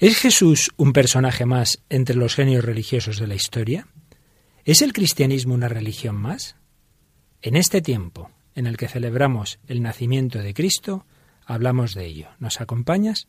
[0.00, 3.86] ¿Es Jesús un personaje más entre los genios religiosos de la historia?
[4.64, 6.56] ¿Es el cristianismo una religión más?
[7.42, 11.04] En este tiempo en el que celebramos el nacimiento de Cristo,
[11.44, 12.28] hablamos de ello.
[12.38, 13.28] ¿Nos acompañas?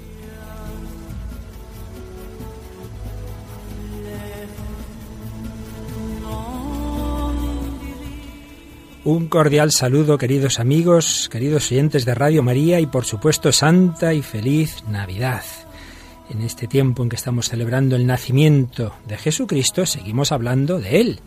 [9.03, 14.21] Un cordial saludo, queridos amigos, queridos oyentes de Radio María y por supuesto Santa y
[14.21, 15.43] feliz Navidad.
[16.29, 21.19] En este tiempo en que estamos celebrando el nacimiento de Jesucristo, seguimos hablando de Él,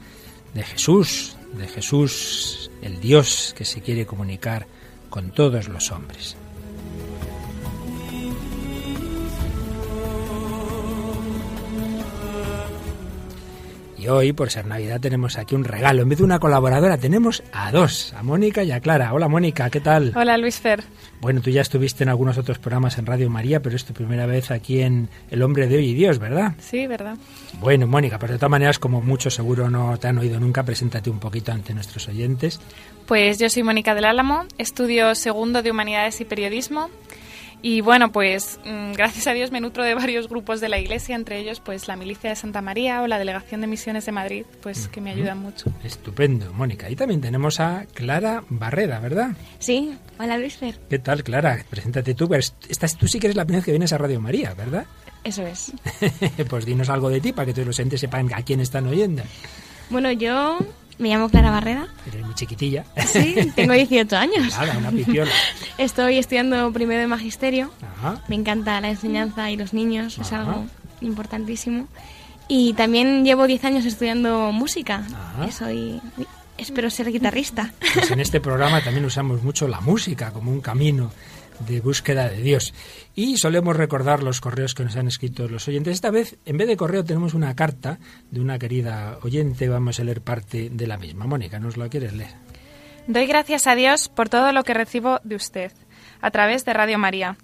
[0.55, 4.69] de Jesús, de Jesús, el Dios que se quiere comunicar
[5.11, 6.37] con todos los hombres.
[14.05, 16.03] Y hoy, por ser Navidad, tenemos aquí un regalo.
[16.03, 19.15] En vez de una colaboradora, tenemos a dos, a Mónica y a Clara.
[19.15, 20.13] Hola Mónica, ¿qué tal?
[20.15, 20.85] Hola Luis Fer.
[21.23, 24.27] Bueno, tú ya estuviste en algunos otros programas en Radio María, pero es tu primera
[24.27, 26.53] vez aquí en El Hombre de Hoy y Dios, ¿verdad?
[26.59, 27.17] Sí, ¿verdad?
[27.61, 31.09] Bueno, Mónica, pero de todas maneras, como muchos seguro no te han oído nunca, preséntate
[31.09, 32.61] un poquito ante nuestros oyentes.
[33.07, 36.91] Pues yo soy Mónica del Álamo, estudio segundo de Humanidades y Periodismo
[37.67, 41.17] y bueno, pues mm, gracias a Dios me nutro de varios grupos de la Iglesia,
[41.17, 44.45] entre ellos pues la Milicia de Santa María o la Delegación de Misiones de Madrid,
[44.63, 45.73] pues que me ayudan mucho.
[45.83, 46.91] Estupendo, Mónica.
[46.91, 49.31] Y también tenemos a Clara Barrera, ¿verdad?
[49.61, 50.79] Sí, hola Luis Fer.
[50.91, 51.65] ¿Qué tal, Clara?
[51.71, 52.29] Preséntate tú.
[52.29, 54.85] Pues, estás, tú sí que eres la primera vez que vienes a Radio María, ¿verdad?
[55.25, 55.73] Eso es.
[56.51, 59.23] pues dinos algo de ti para que todos los entes sepan a quién están oyendo.
[59.89, 60.59] Bueno, yo
[60.99, 61.87] me llamo Clara Barrera.
[62.07, 62.85] Eres muy chiquitilla.
[63.07, 64.57] Sí, tengo 18 años.
[64.59, 65.31] Nada, una pipiola.
[65.79, 67.71] Estoy estudiando primero de magisterio.
[67.99, 68.23] Ajá.
[68.29, 70.65] Me encanta la enseñanza y los niños, es algo
[71.01, 71.87] importantísimo.
[72.49, 75.03] Y también llevo 10 años estudiando música.
[75.37, 75.51] Ajá.
[75.51, 76.01] Soy,
[76.59, 77.73] espero ser guitarrista.
[77.95, 81.11] Pues en este programa también usamos mucho la música como un camino
[81.61, 82.75] de búsqueda de Dios.
[83.15, 85.95] Y solemos recordar los correos que nos han escrito los oyentes.
[85.95, 87.99] Esta vez, en vez de correo, tenemos una carta
[88.31, 89.69] de una querida oyente.
[89.69, 91.27] Vamos a leer parte de la misma.
[91.27, 92.33] Mónica, ¿nos la quieres leer?
[93.07, 95.73] Doy gracias a Dios por todo lo que recibo de usted,
[96.21, 97.37] a través de Radio María.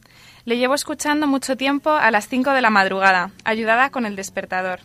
[0.47, 4.81] Le llevo escuchando mucho tiempo a las 5 de la madrugada, ayudada con el despertador.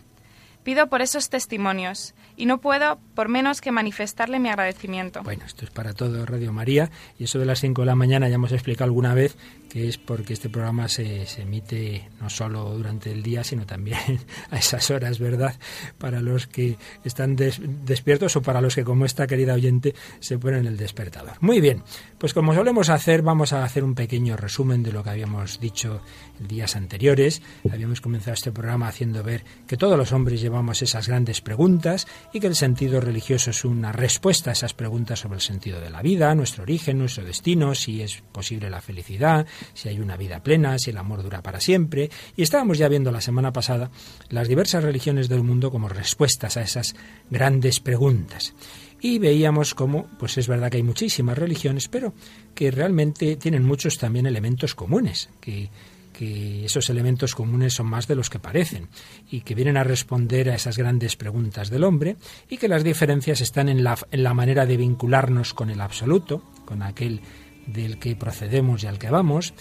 [0.64, 5.22] Pido por esos testimonios y no puedo por menos que manifestarle mi agradecimiento.
[5.24, 8.28] Bueno, esto es para todo Radio María y eso de las 5 de la mañana
[8.28, 9.36] ya hemos explicado alguna vez
[9.68, 13.98] que es porque este programa se, se, emite no solo durante el día, sino también
[14.50, 15.54] a esas horas, ¿verdad?
[15.98, 20.38] Para los que están des, despiertos o para los que, como esta querida oyente, se
[20.38, 21.34] ponen el despertador.
[21.40, 21.82] Muy bien,
[22.18, 26.00] pues como solemos hacer, vamos a hacer un pequeño resumen de lo que habíamos dicho
[26.38, 27.42] días anteriores.
[27.70, 32.40] Habíamos comenzado este programa haciendo ver que todos los hombres llevamos esas grandes preguntas y
[32.40, 36.02] que el sentido religioso es una respuesta a esas preguntas sobre el sentido de la
[36.02, 40.78] vida, nuestro origen, nuestro destino, si es posible la felicidad, si hay una vida plena,
[40.78, 42.10] si el amor dura para siempre.
[42.36, 43.90] Y estábamos ya viendo la semana pasada
[44.28, 46.94] las diversas religiones del mundo como respuestas a esas
[47.30, 48.54] grandes preguntas.
[49.00, 52.14] Y veíamos cómo, pues es verdad que hay muchísimas religiones, pero
[52.54, 55.70] que realmente tienen muchos también elementos comunes, que
[56.16, 58.88] que esos elementos comunes son más de los que parecen
[59.30, 62.16] y que vienen a responder a esas grandes preguntas del hombre
[62.48, 66.42] y que las diferencias están en la, en la manera de vincularnos con el absoluto,
[66.64, 67.20] con aquel
[67.66, 69.52] del que procedemos y al que vamos,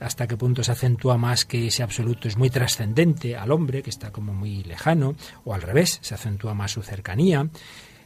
[0.00, 3.90] hasta qué punto se acentúa más que ese absoluto es muy trascendente al hombre, que
[3.90, 5.14] está como muy lejano,
[5.44, 7.48] o al revés, se acentúa más su cercanía,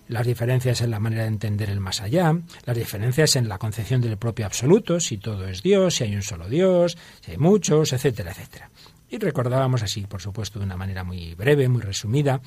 [0.08, 4.00] las diferencias en la manera de entender el más allá, las diferencias en la concepción
[4.00, 7.92] del propio absoluto, si todo es Dios, si hay un solo Dios, si hay muchos,
[7.92, 8.70] etcétera, etcétera.
[9.10, 12.40] Y recordábamos así, por supuesto, de una manera muy breve, muy resumida,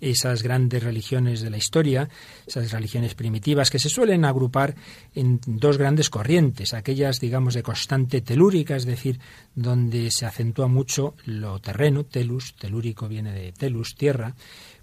[0.00, 2.08] esas grandes religiones de la historia,
[2.46, 4.74] esas religiones primitivas que se suelen agrupar
[5.14, 9.18] en dos grandes corrientes, aquellas digamos de constante telúrica, es decir,
[9.54, 14.34] donde se acentúa mucho lo terreno, telus, telúrico viene de telus, tierra,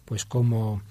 [0.05, 0.81] pues como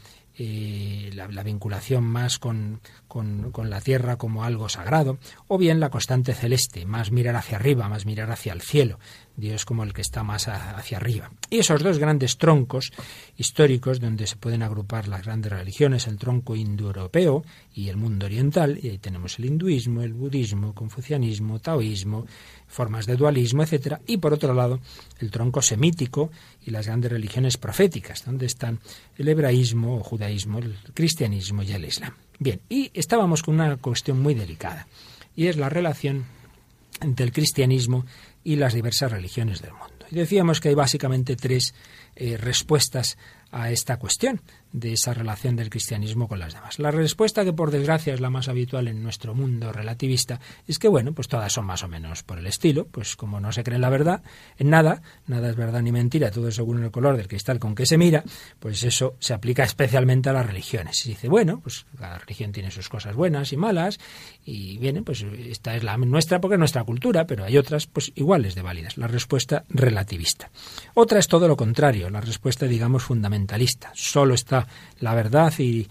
[0.41, 5.19] eh, la, vinculación más con, con, la tierra como algo sagrado,
[5.49, 9.01] o bien la constante celeste, más mirar hacia arriba, más mirar hacia el cielo,
[9.37, 11.33] Dios como el que está más hacia arriba.
[11.51, 12.93] Y esos dos grandes troncos
[13.37, 17.45] históricos donde se pueden agrupar las grandes religiones, el tronco indoeuropeo
[17.75, 22.27] y el mundo oriental, y ahí tenemos el hinduismo, el budismo, confucianismo, taoísmo,
[22.69, 24.81] formas de dualismo, etcétera, y por otro lado
[25.19, 26.31] el tronco semítico
[26.65, 28.79] y las grandes religiones proféticas, donde están
[29.17, 32.15] el hebraísmo o judaísmo, el cristianismo y el islam.
[32.39, 34.87] Bien, y estábamos con una cuestión muy delicada,
[35.35, 36.27] y es la relación
[37.01, 38.05] entre el cristianismo
[38.45, 40.07] y las diversas religiones del mundo.
[40.11, 41.75] Y decíamos que hay básicamente tres
[42.17, 43.19] eh, respuestas
[43.51, 44.41] a esta cuestión
[44.73, 46.79] de esa relación del cristianismo con las demás.
[46.79, 50.89] La respuesta que por desgracia es la más habitual en nuestro mundo relativista es que
[50.89, 53.77] bueno, pues todas son más o menos por el estilo, pues como no se cree
[53.77, 54.23] en la verdad,
[54.59, 57.75] en nada, nada es verdad ni mentira, todo es según el color del cristal con
[57.75, 58.25] que se mira,
[58.59, 61.05] pues eso se aplica especialmente a las religiones.
[61.07, 63.99] Y dice, bueno, pues cada religión tiene sus cosas buenas y malas
[64.45, 68.13] y viene, pues esta es la nuestra porque es nuestra cultura, pero hay otras pues
[68.15, 68.99] iguales de válidas.
[68.99, 70.51] La respuesta relativista.
[70.95, 73.05] Otra es todo lo contrario, la respuesta digamos
[73.39, 73.93] fundamentalista.
[73.95, 74.67] Solo está
[75.01, 75.87] la verdad y,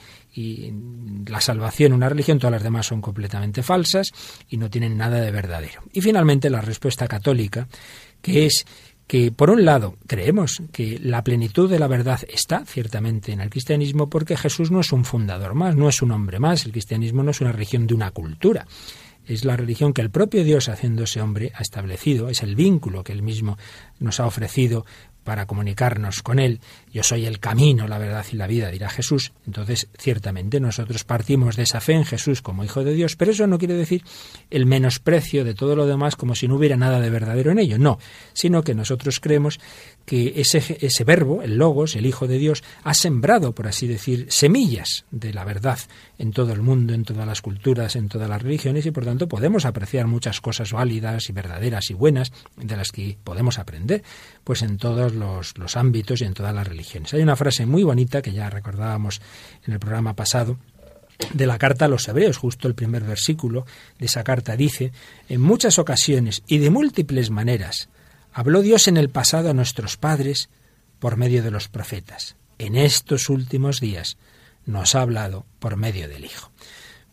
[1.28, 4.12] la salvación, una religión, todas las demás son completamente falsas
[4.48, 5.82] y no tienen nada de verdadero.
[5.92, 7.68] Y finalmente la respuesta católica,
[8.22, 8.64] que es
[9.08, 13.50] que por un lado creemos que la plenitud de la verdad está ciertamente en el
[13.50, 17.24] cristianismo porque Jesús no es un fundador más, no es un hombre más, el cristianismo
[17.24, 18.68] no es una religión de una cultura,
[19.26, 23.12] es la religión que el propio Dios, haciéndose hombre, ha establecido, es el vínculo que
[23.12, 23.58] él mismo
[24.00, 24.86] nos ha ofrecido
[25.28, 26.62] para comunicarnos con Él.
[26.94, 29.34] Yo soy el camino, la verdad y la vida, dirá Jesús.
[29.46, 33.46] Entonces, ciertamente nosotros partimos de esa fe en Jesús como Hijo de Dios, pero eso
[33.46, 34.06] no quiere decir
[34.50, 37.78] el menosprecio de todo lo demás como si no hubiera nada de verdadero en ello.
[37.78, 38.00] No,
[38.32, 39.60] sino que nosotros creemos
[40.08, 44.28] que ese, ese verbo, el Logos, el Hijo de Dios, ha sembrado, por así decir,
[44.30, 45.80] semillas de la verdad
[46.18, 49.28] en todo el mundo, en todas las culturas, en todas las religiones, y por tanto
[49.28, 54.02] podemos apreciar muchas cosas válidas y verdaderas y buenas de las que podemos aprender,
[54.46, 57.14] pues en todos los, los ámbitos y en todas las religiones.
[57.14, 59.20] Hay una frase muy bonita que ya recordábamos
[59.66, 60.58] en el programa pasado,
[61.34, 63.66] de la carta a los hebreos, justo el primer versículo
[64.00, 64.94] de esa carta dice,
[65.28, 67.90] en muchas ocasiones y de múltiples maneras,
[68.38, 70.50] Habló Dios en el pasado a nuestros padres
[71.00, 72.36] por medio de los profetas.
[72.60, 74.18] En estos últimos días
[74.64, 76.52] nos ha hablado por medio del Hijo.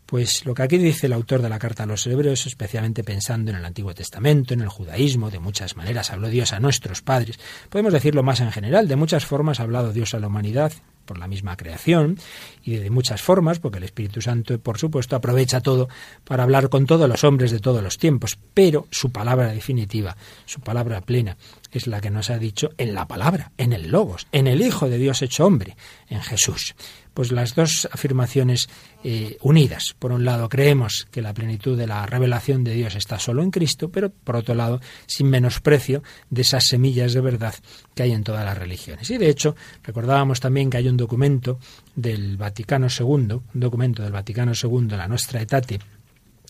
[0.04, 3.50] Pues lo que aquí dice el autor de la carta a los hebreos, especialmente pensando
[3.50, 7.40] en el Antiguo Testamento, en el judaísmo, de muchas maneras habló Dios a nuestros padres.
[7.70, 10.74] Podemos decirlo más en general, de muchas formas ha hablado Dios a la humanidad,
[11.04, 12.18] por la misma creación
[12.62, 15.88] y de muchas formas, porque el Espíritu Santo, por supuesto, aprovecha todo
[16.24, 20.16] para hablar con todos los hombres de todos los tiempos, pero su palabra definitiva,
[20.46, 21.36] su palabra plena,
[21.74, 24.88] es la que nos ha dicho en la palabra, en el Logos, en el Hijo
[24.88, 25.76] de Dios hecho hombre,
[26.08, 26.74] en Jesús
[27.14, 28.68] pues las dos afirmaciones
[29.04, 29.94] eh, unidas.
[29.98, 33.52] Por un lado, creemos que la plenitud de la revelación de Dios está solo en
[33.52, 37.54] Cristo, pero por otro lado, sin menosprecio de esas semillas de verdad
[37.94, 39.08] que hay en todas las religiones.
[39.10, 39.54] Y de hecho,
[39.84, 41.58] recordábamos también que hay un documento
[41.94, 45.78] del Vaticano II, un documento del Vaticano II, la Nostra Etate,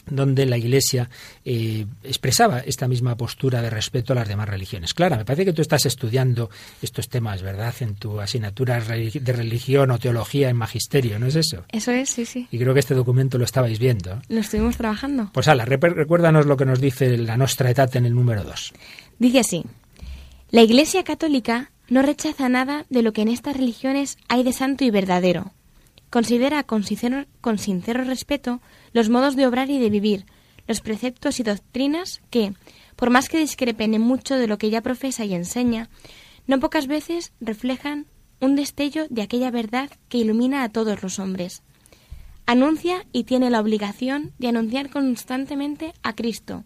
[0.06, 1.08] donde la Iglesia
[1.44, 4.94] eh, expresaba esta misma postura de respeto a las demás religiones.
[4.94, 6.50] Clara, me parece que tú estás estudiando
[6.82, 11.64] estos temas, ¿verdad?, en tu asignatura de religión o teología en magisterio, ¿no es eso?
[11.70, 12.48] Eso es, sí, sí.
[12.50, 14.20] Y creo que este documento lo estabais viendo.
[14.28, 15.30] Lo estuvimos trabajando.
[15.32, 18.72] Pues ala, recuérdanos lo que nos dice la Nostra Etate en el número 2.
[19.18, 19.64] Dice así,
[20.50, 24.84] la Iglesia Católica no rechaza nada de lo que en estas religiones hay de santo
[24.84, 25.52] y verdadero.
[26.10, 28.60] Considera con sincero, con sincero respeto
[28.94, 30.24] los modos de obrar y de vivir,
[30.66, 32.54] los preceptos y doctrinas que,
[32.96, 35.90] por más que discrepen en mucho de lo que ella profesa y enseña,
[36.46, 38.06] no pocas veces reflejan
[38.40, 41.62] un destello de aquella verdad que ilumina a todos los hombres.
[42.46, 46.64] Anuncia y tiene la obligación de anunciar constantemente a Cristo,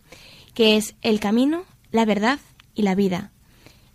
[0.55, 2.41] que es el camino, la verdad
[2.75, 3.33] y la vida,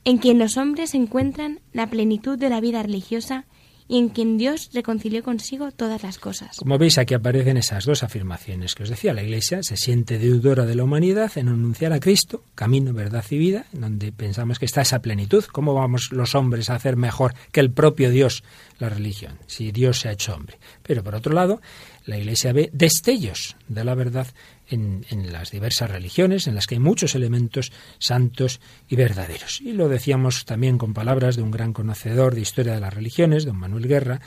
[0.06, 3.46] en quien los hombres encuentran la plenitud de la vida religiosa
[3.88, 6.58] y en quien Dios reconcilió consigo todas las cosas.
[6.58, 9.14] Como veis, aquí aparecen esas dos afirmaciones que os decía.
[9.14, 13.38] La Iglesia se siente deudora de la humanidad en anunciar a Cristo, camino, verdad y
[13.38, 15.44] vida, en donde pensamos que está esa plenitud.
[15.52, 18.44] ¿Cómo vamos los hombres a hacer mejor que el propio Dios
[18.80, 20.60] la religión, si Dios se ha hecho hombre?
[20.82, 21.62] Pero por otro lado,
[22.06, 24.28] la Iglesia ve destellos de la verdad
[24.70, 29.62] en, las diversas religiones, en las que hay muchos elementos santos y verdaderos.
[29.62, 33.46] Y lo decíamos también con palabras de un gran conocedor de historia de las religiones,
[33.46, 34.22] don Manuel Guerra,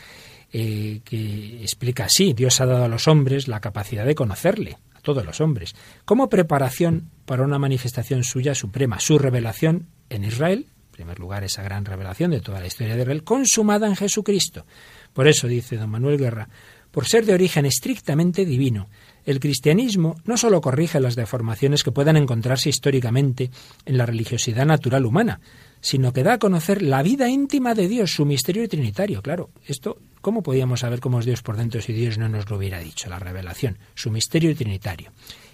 [0.53, 5.01] eh, que explica así, Dios ha dado a los hombres la capacidad de conocerle, a
[5.01, 5.75] todos los hombres,
[6.05, 10.67] como preparación para una manifestación suya suprema, su revelación en Israel,
[10.97, 14.65] primer lugar, esa gran revelación de toda la historia de Israel, consumada en Jesucristo.
[15.13, 16.49] Por eso, dice don Manuel Guerra,
[16.91, 18.89] por ser de origen estrictamente divino,
[19.27, 23.51] el cristianismo no sólo corrige las deformaciones que puedan encontrarse históricamente
[23.85, 25.41] en la religiosidad natural humana,
[25.81, 29.21] sino que da a conocer la vida íntima de Dios, su misterio trinitario.
[29.23, 32.57] Claro, esto, ¿cómo podíamos saber cómo es Dios por dentro si Dios no nos lo
[32.57, 33.11] hubiera dicho?
[33.11, 35.11] La revelación, su misterio trinitario.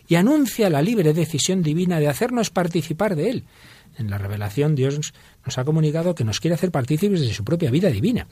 [0.07, 3.45] Y anuncia la libre decisión divina de hacernos participar de él.
[3.99, 5.13] En la revelación Dios
[5.45, 8.27] nos ha comunicado que nos quiere hacer partícipes de su propia vida divina.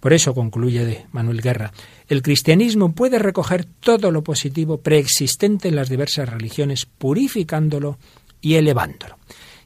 [0.00, 1.72] Por eso, concluye Manuel Guerra,
[2.08, 7.98] el cristianismo puede recoger todo lo positivo preexistente en las diversas religiones, purificándolo
[8.40, 9.18] y elevándolo.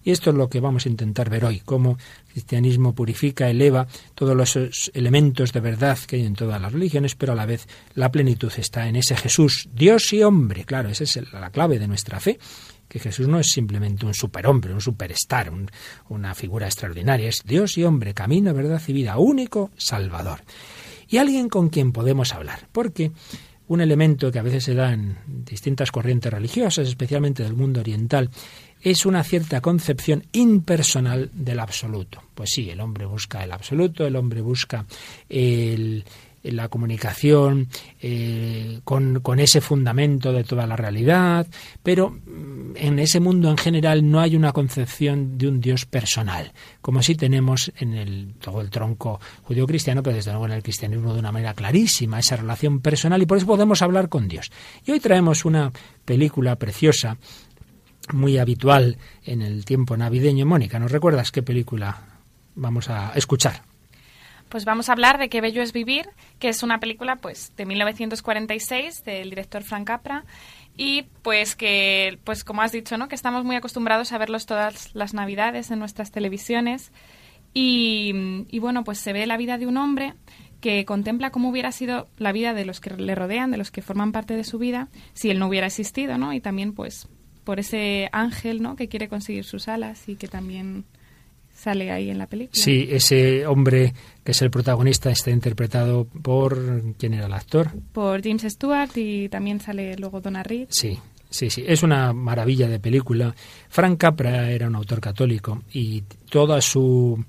[0.05, 3.87] Y esto es lo que vamos a intentar ver hoy, cómo el cristianismo purifica, eleva
[4.15, 7.69] todos los elementos de verdad que hay en todas las religiones, pero a la vez
[7.95, 10.65] la plenitud está en ese Jesús, Dios y hombre.
[10.65, 12.39] Claro, esa es la clave de nuestra fe
[12.89, 15.53] que Jesús no es simplemente un superhombre, un superstar,
[16.09, 20.41] una figura extraordinaria, es Dios y hombre, camino, verdad y vida, único Salvador.
[21.09, 23.13] Y alguien con quien podemos hablar, porque
[23.69, 28.31] un elemento que a veces se da en distintas corrientes religiosas, especialmente del mundo oriental,
[28.81, 32.23] es una cierta concepción impersonal del absoluto.
[32.35, 34.87] Pues sí, el hombre busca el absoluto, el hombre busca
[35.29, 36.05] el,
[36.43, 37.69] la comunicación
[38.01, 41.47] eh, con, con, ese fundamento de toda la realidad,
[41.83, 46.53] pero mm, en ese mundo en general no hay una concepción de un Dios personal,
[46.81, 51.13] como si tenemos en el, todo el tronco judío-cristiano, pero desde luego en el cristianismo
[51.13, 54.51] de una manera clarísima, esa relación personal, y por eso podemos hablar con Dios.
[54.85, 55.73] Y hoy traemos una
[56.05, 57.19] película preciosa,
[58.13, 60.47] muy habitual en el tiempo navideño.
[60.47, 62.21] Mónica, ¿nos recuerdas qué película
[62.55, 63.68] vamos a escuchar?
[64.49, 67.67] Pues vamos a hablar de Qué bello es vivir, que es una película pues de
[67.67, 70.25] 1946 del director Frank Capra
[70.77, 73.09] y pues que pues como has dicho, ¿no?
[73.09, 76.93] que estamos muy acostumbrados a verlos todas las Navidades en nuestras televisiones
[77.53, 80.15] y, y bueno, pues se ve la vida de un hombre
[80.61, 83.83] que contempla cómo hubiera sido la vida de los que le rodean, de los que
[83.83, 86.33] forman parte de su vida, si él no hubiera existido, ¿no?
[86.33, 87.09] Y también pues
[87.45, 88.77] por ese ángel, ¿no?
[88.77, 90.85] Que quiere conseguir sus alas y que también
[91.59, 92.63] sale ahí en la película.
[92.63, 93.93] Sí, ese hombre
[94.25, 97.71] que es el protagonista está interpretado por quién era el actor?
[97.93, 100.69] Por James Stewart y también sale luego Donna Reed.
[100.71, 100.99] Sí.
[101.31, 103.35] Sí, sí, es una maravilla de película.
[103.69, 107.23] Frank Capra era un autor católico y toda su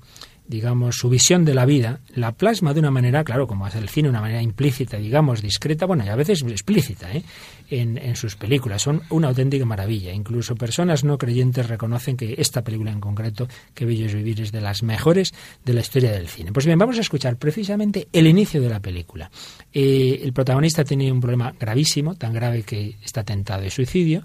[0.50, 3.88] digamos, su visión de la vida, la plasma de una manera, claro, como hace el
[3.88, 7.22] cine, una manera implícita, digamos, discreta, bueno, y a veces explícita, ¿eh?
[7.70, 8.82] en, en, sus películas.
[8.82, 10.12] Son una auténtica maravilla.
[10.12, 14.50] Incluso personas no creyentes reconocen que esta película en concreto, Que Bello es Vivir, es
[14.50, 15.32] de las mejores
[15.64, 16.52] de la historia del cine.
[16.52, 19.30] Pues bien, vamos a escuchar precisamente el inicio de la película.
[19.72, 24.24] Eh, el protagonista tiene un problema gravísimo, tan grave que está tentado de suicidio,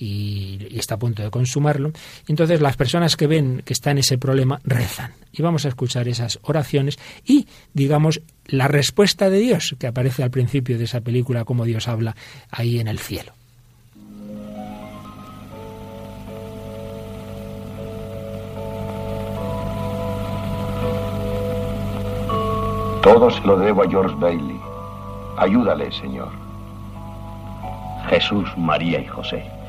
[0.00, 1.92] y, está a punto de consumarlo.
[2.26, 5.12] Entonces las personas que ven que está en ese problema rezan.
[5.32, 10.30] Y vamos a escuchar esas oraciones y, digamos, la respuesta de Dios que aparece al
[10.30, 12.16] principio de esa película, como Dios habla
[12.50, 13.32] ahí en el cielo.
[23.02, 24.60] Todo se lo debo a George Bailey.
[25.38, 26.30] Ayúdale, Señor.
[28.10, 29.59] Jesús, María y José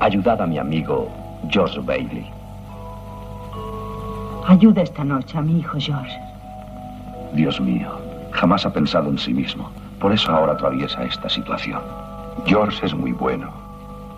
[0.00, 1.08] Ayudad a mi amigo
[1.50, 2.26] George Bailey.
[4.46, 6.18] Ayuda esta noche a mi hijo George.
[7.34, 7.90] Dios mío,
[8.32, 9.70] jamás ha pensado en sí mismo.
[10.00, 11.82] Por eso ahora atraviesa esta situación.
[12.46, 13.50] George es muy bueno.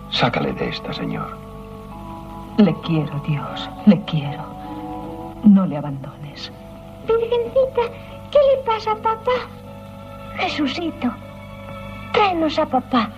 [0.09, 1.35] Sácale de esta, Señor.
[2.57, 3.69] Le quiero, Dios.
[3.85, 4.43] Le quiero.
[5.43, 6.49] No le abandones.
[7.05, 7.81] Virgencita,
[8.31, 9.31] ¿qué le pasa a papá?
[10.37, 11.11] Jesucito,
[12.13, 13.09] tráenos a papá.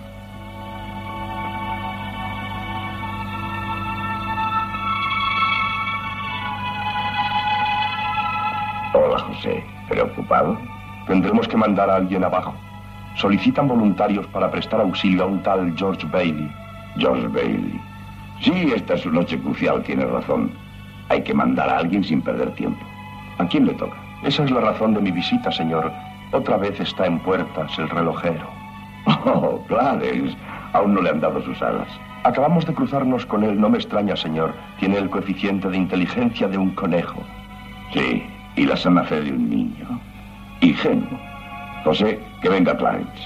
[9.88, 10.58] ¿Preocupado?
[11.06, 12.54] Tendremos que mandar a alguien abajo.
[13.16, 16.50] Solicitan voluntarios para prestar auxilio a un tal George Bailey.
[16.98, 17.80] George Bailey.
[18.40, 20.50] Sí, esta es su noche crucial, tiene razón.
[21.08, 22.84] Hay que mandar a alguien sin perder tiempo.
[23.38, 23.96] ¿A quién le toca?
[24.22, 25.90] Esa es la razón de mi visita, señor.
[26.32, 28.46] Otra vez está en puertas el relojero.
[29.24, 30.36] Oh, Clarence.
[30.72, 31.88] Aún no le han dado sus alas.
[32.24, 33.60] Acabamos de cruzarnos con él.
[33.60, 34.52] No me extraña, señor.
[34.80, 37.22] Tiene el coeficiente de inteligencia de un conejo.
[37.92, 38.24] Sí,
[38.56, 40.00] y la sana fe de un niño.
[40.60, 41.18] Ingenuo.
[41.84, 43.22] José, que venga Clarence.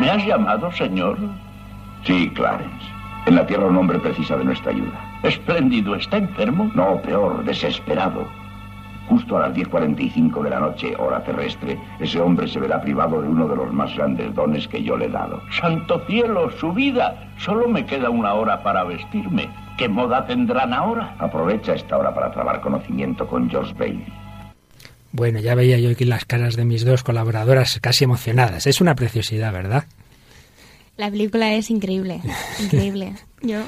[0.00, 1.18] ¿Me has llamado, señor?
[2.04, 2.86] Sí, Clarence.
[3.26, 4.98] En la Tierra un hombre precisa de nuestra ayuda.
[5.22, 5.94] Espléndido.
[5.94, 6.70] ¿Está enfermo?
[6.74, 8.26] No, peor, desesperado.
[9.10, 13.28] Justo a las 10.45 de la noche, hora terrestre, ese hombre se verá privado de
[13.28, 15.42] uno de los más grandes dones que yo le he dado.
[15.60, 17.28] Santo cielo, su vida.
[17.36, 19.48] Solo me queda una hora para vestirme.
[19.80, 21.16] ¿Qué moda tendrán ahora?
[21.18, 24.04] Aprovecha esta hora para trabar conocimiento con George Bailey.
[25.10, 28.66] Bueno, ya veía yo aquí las caras de mis dos colaboradoras casi emocionadas.
[28.66, 29.84] Es una preciosidad, ¿verdad?
[30.98, 32.20] La película es increíble,
[32.62, 33.14] increíble.
[33.40, 33.62] Yo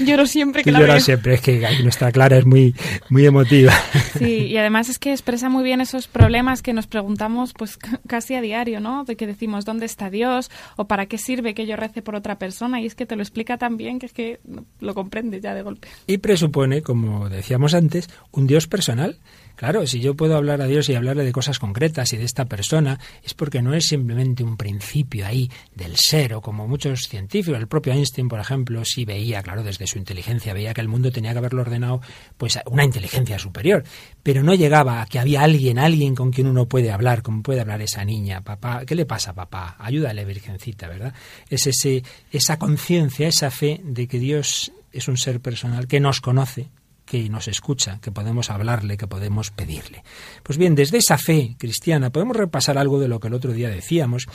[0.00, 1.04] lloro siempre que Tú la lloras veo.
[1.04, 2.74] siempre, es que nuestra Clara es muy,
[3.08, 3.72] muy emotiva.
[4.18, 8.34] Sí, y además es que expresa muy bien esos problemas que nos preguntamos pues casi
[8.34, 9.04] a diario, ¿no?
[9.04, 10.50] De que decimos, ¿dónde está Dios?
[10.76, 12.80] ¿O para qué sirve que yo rece por otra persona?
[12.80, 14.40] Y es que te lo explica tan bien que es que
[14.80, 15.88] lo comprendes ya de golpe.
[16.06, 19.18] Y presupone, como decíamos antes, un Dios personal.
[19.58, 22.44] Claro, si yo puedo hablar a Dios y hablarle de cosas concretas y de esta
[22.44, 27.58] persona, es porque no es simplemente un principio ahí del ser, o como muchos científicos,
[27.58, 31.10] el propio Einstein, por ejemplo, sí veía, claro, desde su inteligencia, veía que el mundo
[31.10, 32.00] tenía que haberlo ordenado,
[32.36, 33.82] pues una inteligencia superior,
[34.22, 37.60] pero no llegaba a que había alguien, alguien con quien uno puede hablar, como puede
[37.60, 39.74] hablar esa niña, papá, ¿qué le pasa, papá?
[39.80, 41.14] Ayúdale, virgencita, ¿verdad?
[41.50, 46.20] Es ese, esa conciencia, esa fe de que Dios es un ser personal que nos
[46.20, 46.68] conoce,
[47.08, 50.04] que nos escucha, que podemos hablarle, que podemos pedirle.
[50.42, 53.70] Pues bien, desde esa fe cristiana podemos repasar algo de lo que el otro día
[53.70, 54.26] decíamos.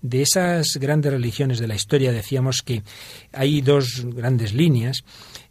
[0.00, 2.82] De esas grandes religiones de la historia decíamos que
[3.32, 5.04] hay dos grandes líneas,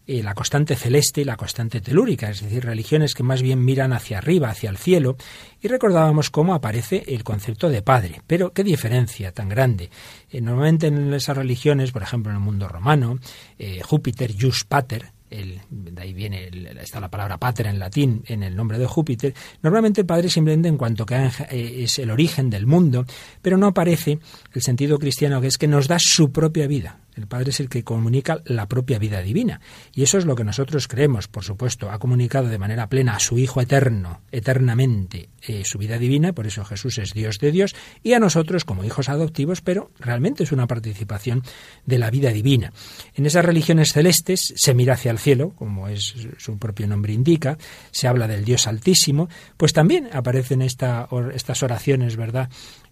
[0.08, 3.94] eh, la constante celeste y la constante telúrica, es decir, religiones que más bien miran
[3.94, 5.18] hacia arriba, hacia el cielo,
[5.62, 8.22] y recordábamos cómo aparece el concepto de padre.
[8.26, 9.92] Pero qué diferencia tan grande.
[10.32, 13.20] Eh, normalmente en esas religiones, por ejemplo en el mundo romano,
[13.60, 16.50] eh, Júpiter, Jus Pater, el- de ahí viene
[16.82, 19.34] está la palabra pater en latín en el nombre de Júpiter.
[19.62, 21.16] Normalmente el Padre simplemente en cuanto que
[21.52, 23.06] eh, es el origen del mundo,
[23.42, 24.20] pero no aparece
[24.54, 27.00] el sentido cristiano que es que nos da su propia vida.
[27.16, 29.62] El Padre es el que comunica la propia vida divina.
[29.94, 31.92] Y eso es lo que nosotros creemos, por supuesto.
[31.92, 36.48] Ha comunicado de manera plena a su Hijo eterno, eternamente, eh, su vida divina, por
[36.48, 40.52] eso Jesús es Dios de Dios, y a nosotros como hijos adoptivos, pero realmente es
[40.52, 41.44] una participación
[41.86, 42.74] de la vida divina.
[43.16, 47.58] En esas religiones celestes se mira hacia el cielo, como es su propio nombre indica,
[47.92, 52.50] se habla del Dios Altísimo, pues también aparecen estas oraciones, ¿verdad?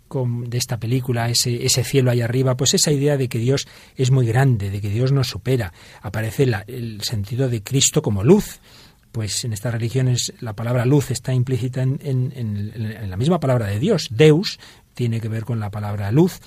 [0.09, 4.11] De esta película, ese, ese cielo ahí arriba, pues esa idea de que Dios es
[4.11, 5.73] muy grande, de que Dios nos supera.
[6.01, 8.59] Aparece la- el sentido de Cristo como luz.
[9.11, 13.79] Pues en estas religiones la palabra luz está implícita en- en la misma palabra de
[13.79, 14.07] Dios.
[14.11, 14.59] Deus
[14.93, 16.39] tiene que ver con la palabra luz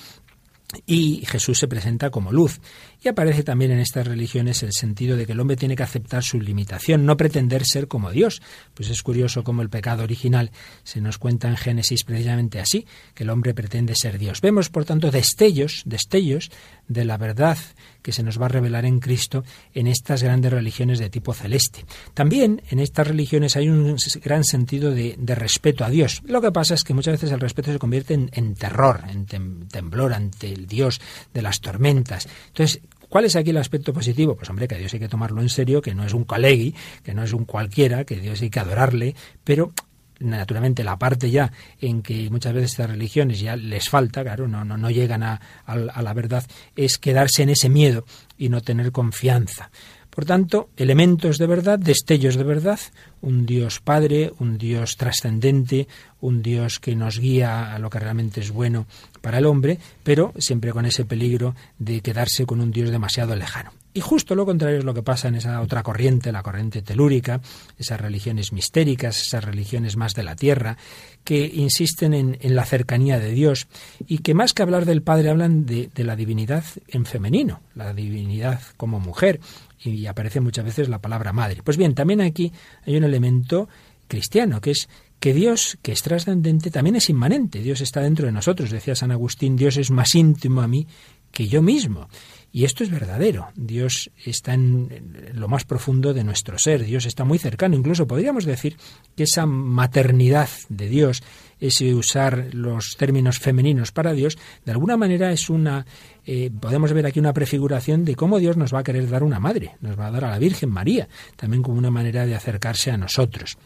[0.87, 2.61] y Jesús se presenta como luz.
[3.03, 6.23] Y aparece también en estas religiones el sentido de que el hombre tiene que aceptar
[6.23, 8.43] su limitación, no pretender ser como Dios.
[8.75, 10.51] Pues es curioso cómo el pecado original
[10.85, 14.41] se nos cuenta en Génesis precisamente así, que el hombre pretende ser Dios.
[14.41, 16.51] Vemos, por tanto, destellos, destellos
[16.89, 17.57] de la verdad
[18.03, 19.45] que se nos va a revelar en Cristo
[19.75, 21.85] en estas grandes religiones de tipo celeste.
[22.15, 26.23] También en estas religiones hay un gran sentido de, respeto a Dios.
[26.27, 29.69] Lo que pasa es que muchas veces el respeto se convierte en, terror, en tem-
[29.69, 31.01] temblor ante el Dios
[31.33, 32.29] de las tormentas.
[32.49, 34.37] Entonces, ¿Cuál es aquí el aspecto positivo?
[34.37, 36.75] Pues hombre, que a Dios hay que tomarlo en serio, que no es un colegui,
[37.03, 39.73] que no es un cualquiera, que Dios hay que adorarle, pero
[40.21, 44.65] naturalmente la parte ya en que muchas veces estas religiones ya les falta, claro, no,
[44.65, 46.45] no, no llegan a, a, a la verdad,
[46.77, 48.05] es quedarse en ese miedo
[48.39, 49.71] y no tener confianza.
[50.11, 52.81] Por tanto, elementos de verdad, destellos de verdad,
[53.21, 55.87] un Dios Padre, un Dios trascendente,
[56.21, 58.87] un Dios que nos guía a lo que realmente es bueno
[59.21, 63.73] para el hombre, pero siempre con ese peligro de quedarse con un Dios demasiado lejano.
[63.93, 67.41] Y justo lo contrario es lo que pasa en esa otra corriente, la corriente telúrica,
[67.77, 70.77] esas religiones mistéricas, esas religiones más de la tierra,
[71.25, 73.67] que insisten en, la cercanía de Dios
[74.07, 78.61] y que más que hablar del Padre hablan de la divinidad en femenino, la divinidad
[78.77, 79.41] como mujer,
[79.83, 81.63] y aparece muchas veces la palabra madre.
[81.63, 82.53] Pues bien, también aquí
[82.87, 83.69] hay un elemento
[84.09, 84.89] cristiano, que es
[85.21, 87.61] que Dios, que es trascendente, también es inmanente.
[87.61, 88.71] Dios está dentro de nosotros.
[88.71, 90.87] Decía San Agustín, Dios es más íntimo a mí
[91.31, 92.09] que yo mismo.
[92.53, 93.49] Y esto es verdadero.
[93.55, 96.85] Dios está en lo más profundo de nuestro ser.
[96.85, 97.77] Dios está muy cercano.
[97.77, 98.77] Incluso podríamos decir
[99.17, 101.23] que esa maternidad de Dios,
[101.61, 105.87] ese usar los términos femeninos para Dios, de alguna manera es una,
[106.27, 109.39] eh, podemos ver aquí una prefiguración de cómo Dios nos va a querer dar una
[109.39, 112.91] madre, nos va a dar a la Virgen María, también como una manera de acercarse
[112.91, 113.59] a nosotros.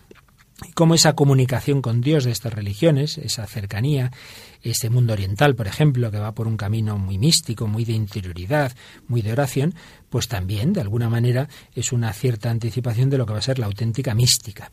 [0.68, 4.12] Y cómo esa comunicación con Dios de estas religiones, esa cercanía,
[4.70, 8.72] este mundo oriental, por ejemplo, que va por un camino muy místico, muy de interioridad,
[9.06, 9.74] muy de oración,
[10.08, 13.58] pues también, de alguna manera, es una cierta anticipación de lo que va a ser
[13.58, 14.70] la auténtica mística.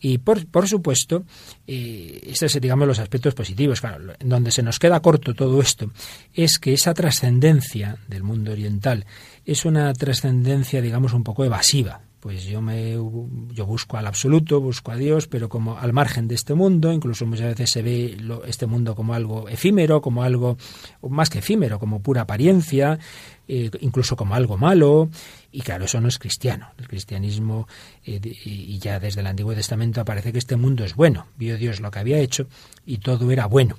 [0.00, 1.24] Y por, por supuesto,
[1.66, 3.80] eh, estos son, digamos, los aspectos positivos.
[3.80, 5.90] Claro, donde se nos queda corto todo esto
[6.34, 9.06] es que esa trascendencia del mundo oriental
[9.44, 12.00] es una trascendencia, digamos, un poco evasiva.
[12.20, 16.34] Pues yo me yo busco al absoluto, busco a Dios, pero como al margen de
[16.34, 20.56] este mundo, incluso muchas veces se ve este mundo como algo efímero, como algo
[21.08, 22.98] más que efímero, como pura apariencia,
[23.46, 25.08] eh, incluso como algo malo,
[25.52, 26.70] y claro, eso no es cristiano.
[26.76, 27.68] El cristianismo,
[28.04, 31.80] eh, y ya desde el Antiguo Testamento aparece que este mundo es bueno, vio Dios
[31.80, 32.48] lo que había hecho
[32.84, 33.76] y todo era bueno.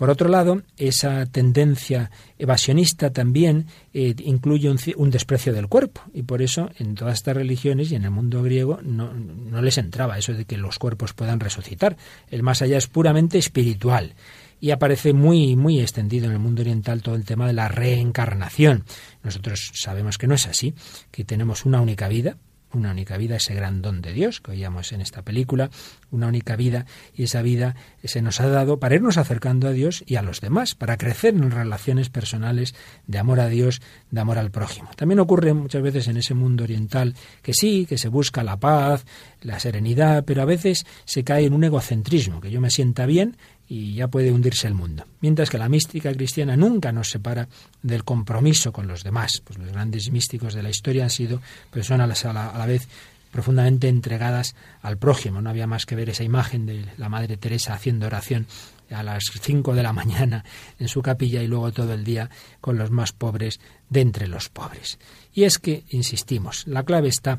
[0.00, 6.40] Por otro lado, esa tendencia evasionista también eh, incluye un, desprecio del cuerpo y por
[6.40, 10.32] eso en todas estas religiones y en el mundo griego no, no les entraba eso
[10.32, 11.98] de que los cuerpos puedan resucitar.
[12.30, 14.14] El más allá es puramente espiritual
[14.58, 18.84] y aparece muy muy extendido en el mundo oriental todo el tema de la reencarnación.
[19.22, 20.72] Nosotros sabemos que no es así,
[21.10, 22.38] que tenemos una única vida,
[22.72, 25.70] una única vida, ese gran don de Dios que oíamos en esta película,
[26.10, 30.04] una única vida, y esa vida se nos ha dado para irnos acercando a Dios
[30.06, 32.74] y a los demás, para crecer en relaciones personales
[33.06, 33.80] de amor a Dios,
[34.10, 34.90] de amor al prójimo.
[34.96, 39.04] También ocurre muchas veces en ese mundo oriental que sí, que se busca la paz,
[39.42, 43.36] la serenidad, pero a veces se cae en un egocentrismo, que yo me sienta bien
[43.70, 45.04] y ya puede hundirse el mundo.
[45.20, 47.48] Mientras que la mística cristiana nunca nos separa
[47.82, 49.40] del compromiso con los demás.
[49.44, 52.88] Pues los grandes místicos de la historia han sido personas a la, a la vez
[53.30, 55.40] profundamente entregadas al prójimo.
[55.40, 58.48] No había más que ver esa imagen de la Madre Teresa haciendo oración
[58.90, 60.44] a las cinco de la mañana
[60.80, 62.28] en su capilla y luego todo el día
[62.60, 64.98] con los más pobres de entre los pobres.
[65.32, 67.38] Y es que, insistimos, la clave está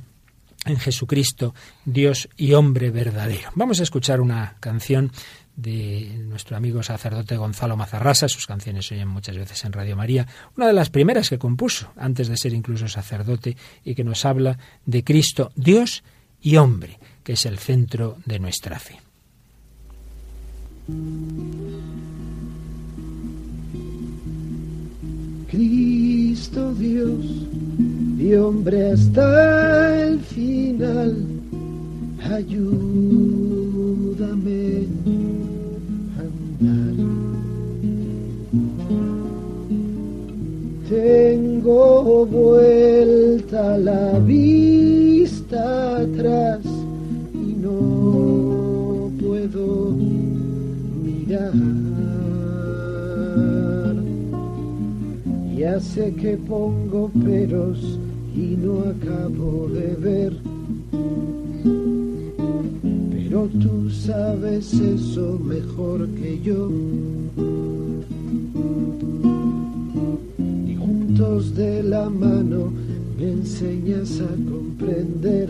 [0.65, 1.53] en Jesucristo,
[1.85, 3.49] Dios y hombre verdadero.
[3.55, 5.11] Vamos a escuchar una canción
[5.55, 10.27] de nuestro amigo sacerdote Gonzalo Mazarrasa, sus canciones se oyen muchas veces en Radio María,
[10.57, 14.57] una de las primeras que compuso antes de ser incluso sacerdote y que nos habla
[14.85, 16.03] de Cristo, Dios
[16.41, 18.99] y hombre, que es el centro de nuestra fe.
[25.49, 27.25] Cristo Dios
[28.17, 31.25] y hombre hasta el final,
[32.23, 33.81] ayúdame
[40.91, 46.59] tengo vuelta la vista atrás
[47.33, 49.91] y no puedo
[51.03, 51.53] mirar.
[55.57, 57.97] Ya sé que pongo peros
[58.35, 60.50] y no acabo de ver
[63.31, 66.69] pero tú sabes eso mejor que yo.
[70.67, 72.73] Y juntos de la mano
[73.17, 75.49] me enseñas a comprender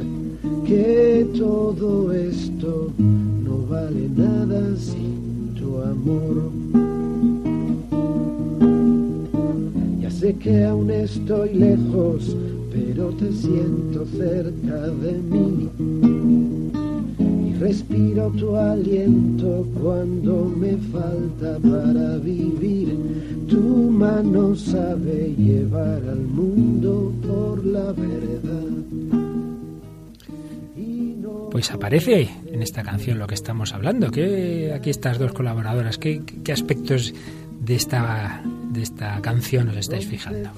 [0.68, 6.52] que todo esto no vale nada sin tu amor.
[10.02, 12.38] Ya sé que aún estoy lejos,
[12.72, 15.91] pero te siento cerca de mí
[17.62, 22.98] Respiro tu aliento cuando me falta para vivir.
[23.48, 28.72] Tu mano sabe llevar al mundo por la verdad.
[31.52, 34.10] Pues aparece en esta canción lo que estamos hablando.
[34.10, 37.14] que aquí estas dos colaboradoras, ¿qué, qué aspectos
[37.60, 40.50] de esta, de esta canción os estáis fijando?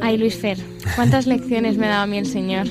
[0.00, 0.56] Ay, Luis Fer,
[0.96, 2.68] ¿cuántas lecciones me ha dado a mí el Señor?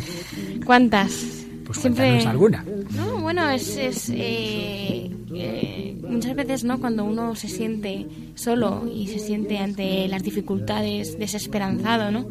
[0.64, 1.33] ¿Cuántas?
[1.64, 2.20] Pues Siempre...
[2.26, 2.64] alguna.
[2.94, 6.78] No, bueno, es, es eh, eh, muchas veces, ¿no?
[6.78, 12.26] Cuando uno se siente solo y se siente ante las dificultades desesperanzado, ¿no?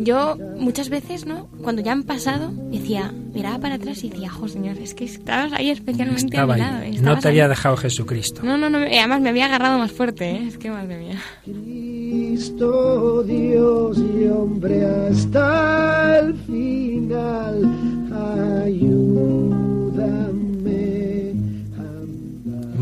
[0.00, 1.48] Yo muchas veces, ¿no?
[1.62, 5.52] Cuando ya han pasado, decía, miraba para atrás y decía, jo, señor, es que estabas
[5.52, 6.56] ahí especialmente Estaba
[7.00, 8.42] No te había dejado Jesucristo.
[8.42, 10.46] No, no, no, además me había agarrado más fuerte, ¿eh?
[10.48, 11.20] Es que madre mía.
[11.44, 15.55] Cristo, Dios y hombre hasta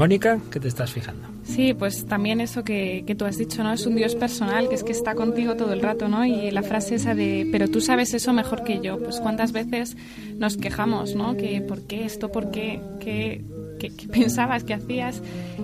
[0.05, 1.27] Mónica, ¿qué te estás fijando?
[1.45, 3.73] Sí, pues también eso que, que, tú has dicho, ¿no?
[3.73, 6.27] Es un Dios personal, que es que está contigo todo el rato, ¿no?
[6.27, 8.99] Y la frase esa de, pero tú sabes eso mejor que yo.
[8.99, 9.97] Pues cuántas veces
[10.37, 11.39] nos quejamos, ¿no?
[11.39, 12.31] Que, ¿por qué esto?
[12.31, 12.83] ¿Por qué?
[13.01, 13.43] ¿Qué,
[13.79, 14.65] qué, pensabas?
[14.65, 15.23] ¿Qué hacías?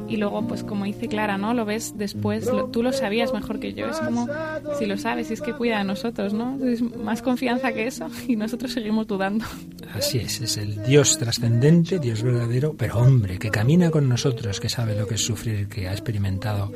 [0.08, 1.54] Y luego, pues como dice Clara, ¿no?
[1.54, 3.86] Lo ves después, tú lo sabías mejor que yo.
[3.86, 4.28] Es como,
[4.78, 6.58] si lo sabes, es que cuida de nosotros, ¿no?
[6.64, 9.44] Es más confianza que eso y nosotros seguimos dudando.
[9.94, 14.68] Así es, es el Dios trascendente, Dios verdadero, pero hombre, que camina con nosotros, que
[14.68, 16.72] sabe lo que es sufrir, que ha experimentado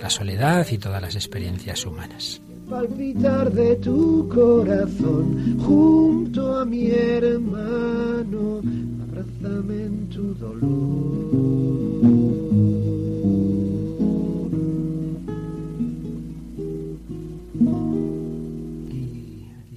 [0.00, 2.40] la soledad y todas las experiencias humanas.
[2.68, 8.60] Palpitar de tu corazón junto a mi hermano,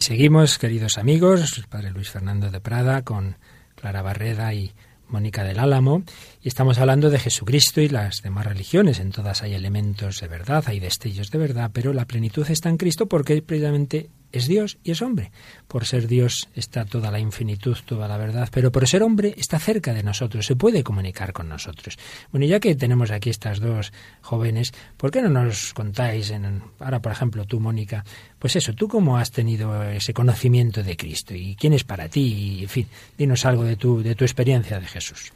[0.09, 3.37] seguimos, queridos amigos, padre Luis Fernando de Prada con
[3.75, 4.73] Clara Barreda y
[5.07, 6.03] Mónica del Álamo,
[6.41, 8.99] y estamos hablando de Jesucristo y las demás religiones.
[8.99, 12.77] En todas hay elementos de verdad, hay destellos de verdad, pero la plenitud está en
[12.77, 15.31] Cristo porque precisamente es Dios y es hombre.
[15.67, 19.59] Por ser Dios está toda la infinitud, toda la verdad, pero por ser hombre está
[19.59, 21.97] cerca de nosotros, se puede comunicar con nosotros.
[22.31, 27.01] Bueno, ya que tenemos aquí estas dos jóvenes, ¿por qué no nos contáis, en, ahora
[27.01, 28.03] por ejemplo tú, Mónica,
[28.37, 32.21] pues eso, tú cómo has tenido ese conocimiento de Cristo y quién es para ti,
[32.21, 32.87] y, en fin,
[33.17, 35.31] dinos algo de tu, de tu experiencia de Jesús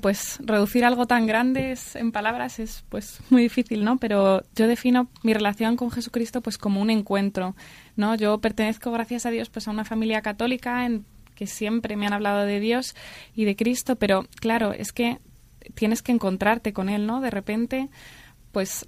[0.00, 3.96] pues reducir algo tan grande en palabras es pues muy difícil, ¿no?
[3.96, 7.56] Pero yo defino mi relación con Jesucristo pues como un encuentro,
[7.96, 8.14] ¿no?
[8.14, 12.12] Yo pertenezco, gracias a Dios, pues a una familia católica en que siempre me han
[12.12, 12.94] hablado de Dios
[13.34, 15.18] y de Cristo, pero claro, es que
[15.74, 17.20] tienes que encontrarte con él, ¿no?
[17.20, 17.88] De repente,
[18.52, 18.86] pues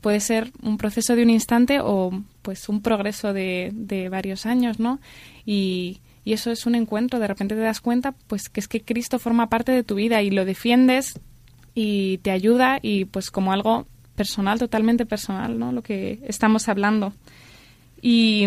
[0.00, 2.10] puede ser un proceso de un instante o
[2.42, 4.98] pues un progreso de, de varios años, ¿no?
[5.44, 8.82] Y, y eso es un encuentro, de repente te das cuenta pues que es que
[8.82, 11.18] Cristo forma parte de tu vida y lo defiendes
[11.74, 13.86] y te ayuda y pues como algo
[14.16, 15.72] personal, totalmente personal, ¿no?
[15.72, 17.12] Lo que estamos hablando.
[18.00, 18.46] Y,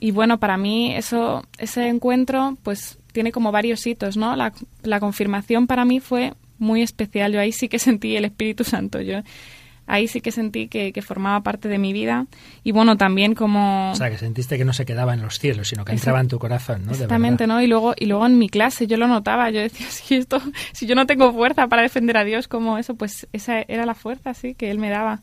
[0.00, 4.36] y bueno, para mí eso, ese encuentro pues tiene como varios hitos, ¿no?
[4.36, 7.32] La, la confirmación para mí fue muy especial.
[7.32, 9.00] Yo ahí sí que sentí el Espíritu Santo.
[9.00, 9.22] Yo
[9.90, 12.26] ahí sí que sentí que, formaba parte de mi vida.
[12.62, 13.90] Y bueno, también como...
[13.90, 16.28] O sea, que sentiste que no se quedaba en los cielos, sino que entraba en
[16.28, 16.92] tu corazón, ¿no?
[16.92, 17.60] Exactamente, ¿no?
[17.60, 20.40] Y luego, y luego en mi clase yo lo notaba, yo decía, si esto,
[20.72, 23.94] si yo no tengo fuerza para defender a Dios como eso, pues esa era la
[23.94, 25.22] fuerza, sí, que Él me daba.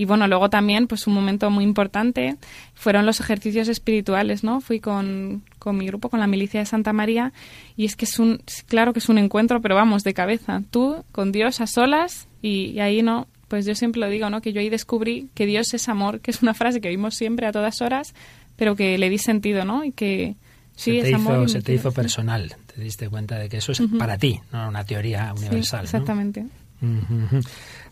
[0.00, 2.36] Y bueno, luego también, pues un momento muy importante
[2.72, 4.62] fueron los ejercicios espirituales, ¿no?
[4.62, 7.34] Fui con, con mi grupo, con la milicia de Santa María,
[7.76, 10.62] y es que es un, claro que es un encuentro, pero vamos, de cabeza.
[10.70, 14.40] Tú con Dios a solas, y, y ahí no, pues yo siempre lo digo, ¿no?
[14.40, 17.46] Que yo ahí descubrí que Dios es amor, que es una frase que oímos siempre
[17.46, 18.14] a todas horas,
[18.56, 19.84] pero que le di sentido, ¿no?
[19.84, 20.34] Y que
[20.76, 21.48] sí, se te es hizo.
[21.48, 24.82] Se te hizo personal, te diste cuenta de que eso es para ti, no una
[24.82, 25.86] teoría universal.
[25.86, 26.46] Sí, exactamente.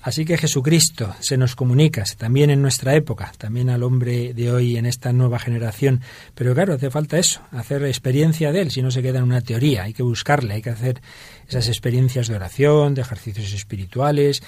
[0.03, 4.77] Así que Jesucristo se nos comunica también en nuestra época, también al hombre de hoy
[4.77, 6.01] en esta nueva generación.
[6.35, 9.41] Pero claro, hace falta eso, hacer experiencia de él, si no se queda en una
[9.41, 11.01] teoría, hay que buscarle, hay que hacer
[11.49, 14.43] esas experiencias de oración, de ejercicios espirituales,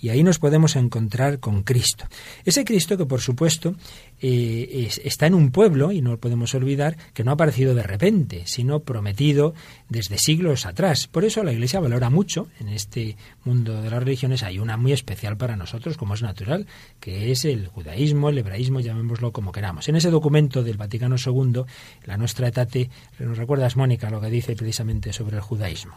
[0.00, 2.06] y ahí nos podemos encontrar con Cristo.
[2.44, 3.74] Ese Cristo que, por supuesto,
[4.20, 7.82] eh, está en un pueblo, y no lo podemos olvidar, que no ha aparecido de
[7.82, 9.54] repente, sino prometido
[9.88, 11.08] desde siglos atrás.
[11.08, 14.92] Por eso la Iglesia valora mucho, en este mundo de las religiones hay una muy
[14.92, 16.66] especial para nosotros, como es natural,
[17.00, 19.88] que es el judaísmo, el hebraísmo, llamémoslo como queramos.
[19.88, 21.62] En ese documento del Vaticano II,
[22.04, 25.94] la nuestra etate, ¿nos recuerdas, Mónica, lo que dice precisamente sobre el judaísmo?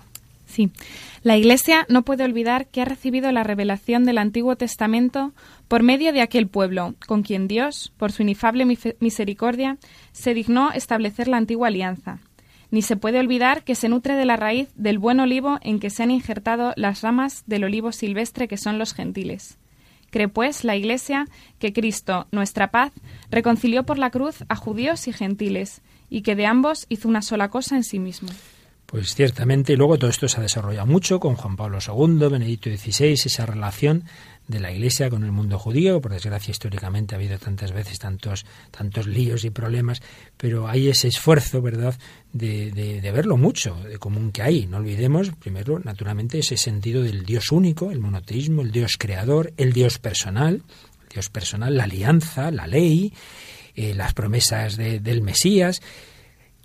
[1.23, 5.33] La Iglesia no puede olvidar que ha recibido la revelación del Antiguo Testamento
[5.67, 8.65] por medio de aquel pueblo, con quien Dios, por su inefable
[8.99, 9.77] misericordia,
[10.11, 12.19] se dignó establecer la antigua alianza.
[12.69, 15.89] Ni se puede olvidar que se nutre de la raíz del buen olivo en que
[15.89, 19.57] se han injertado las ramas del olivo silvestre que son los gentiles.
[20.09, 21.27] Cree pues la Iglesia
[21.59, 22.91] que Cristo, nuestra paz,
[23.29, 27.49] reconcilió por la cruz a judíos y gentiles, y que de ambos hizo una sola
[27.49, 28.29] cosa en sí mismo.
[28.87, 32.69] Pues ciertamente, y luego todo esto se ha desarrollado mucho con Juan Pablo II, Benedicto
[32.69, 34.05] XVI, esa relación
[34.47, 35.99] de la Iglesia con el mundo judío.
[35.99, 40.01] Por desgracia, históricamente ha habido tantas veces tantos, tantos líos y problemas,
[40.37, 41.95] pero hay ese esfuerzo, ¿verdad?,
[42.31, 44.67] de, de, verlo mucho, de común que hay.
[44.67, 49.73] No olvidemos, primero, naturalmente, ese sentido del Dios único, el monoteísmo, el Dios creador, el
[49.73, 50.61] Dios personal,
[51.13, 53.11] Dios personal, la alianza, la ley,
[53.75, 55.81] eh, las promesas del Mesías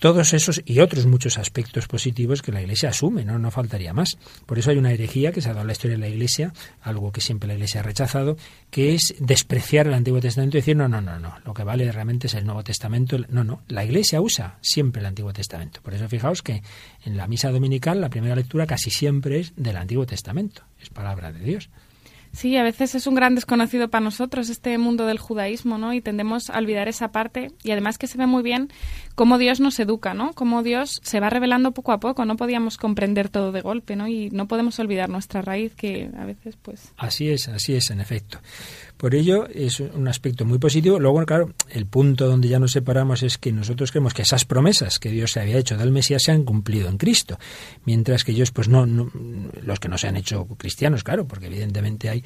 [0.02, 3.38] todos esos y otros muchos aspectos positivos que la Iglesia asume, ¿no?
[3.38, 4.18] no faltaría más.
[4.46, 6.52] Por eso hay una herejía que se ha dado en la historia de la Iglesia,
[6.80, 8.36] algo que siempre la Iglesia ha rechazado,
[8.72, 11.92] que es despreciar el Antiguo Testamento y decir, no, no, no, no, lo que vale
[11.92, 13.16] realmente es el Nuevo Testamento.
[13.28, 15.80] No, no, la Iglesia usa siempre el Antiguo Testamento.
[15.82, 16.64] Por eso fijaos que
[17.04, 21.30] en la misa dominical la primera lectura casi siempre es del Antiguo Testamento, es palabra
[21.30, 21.70] de Dios.
[22.32, 25.92] Sí, a veces es un gran desconocido para nosotros este mundo del judaísmo, ¿no?
[25.92, 28.70] Y tendemos a olvidar esa parte y además que se ve muy bien
[29.14, 30.32] cómo Dios nos educa, ¿no?
[30.32, 34.08] Cómo Dios se va revelando poco a poco, no podíamos comprender todo de golpe, ¿no?
[34.08, 38.00] Y no podemos olvidar nuestra raíz que a veces pues Así es, así es en
[38.00, 38.38] efecto.
[38.96, 41.00] Por ello es un aspecto muy positivo.
[41.00, 45.00] Luego, claro, el punto donde ya nos separamos es que nosotros creemos que esas promesas
[45.00, 47.36] que Dios se había hecho del Mesías se han cumplido en Cristo,
[47.84, 52.10] mientras que ellos, pues no, los que no se han hecho cristianos, claro, porque evidentemente
[52.10, 52.21] hay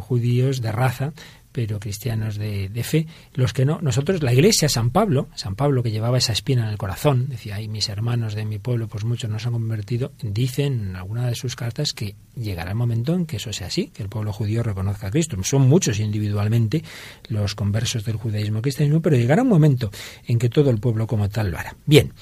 [0.00, 1.12] judíos de raza,
[1.52, 3.06] pero cristianos de, de, fe.
[3.34, 6.68] Los que no, nosotros, la iglesia, San Pablo, San Pablo que llevaba esa espina en
[6.68, 10.12] el corazón, decía, ay, mis hermanos de mi pueblo, pues muchos no se han convertido,
[10.22, 13.88] dicen en alguna de sus cartas que llegará el momento en que eso sea así,
[13.88, 15.36] que el pueblo judío reconozca a Cristo.
[15.42, 16.84] Son muchos individualmente
[17.28, 19.90] los conversos del judaísmo cristianismo, pero llegará un momento
[20.26, 21.76] en que todo el pueblo como tal lo hará.
[21.86, 22.12] Bien.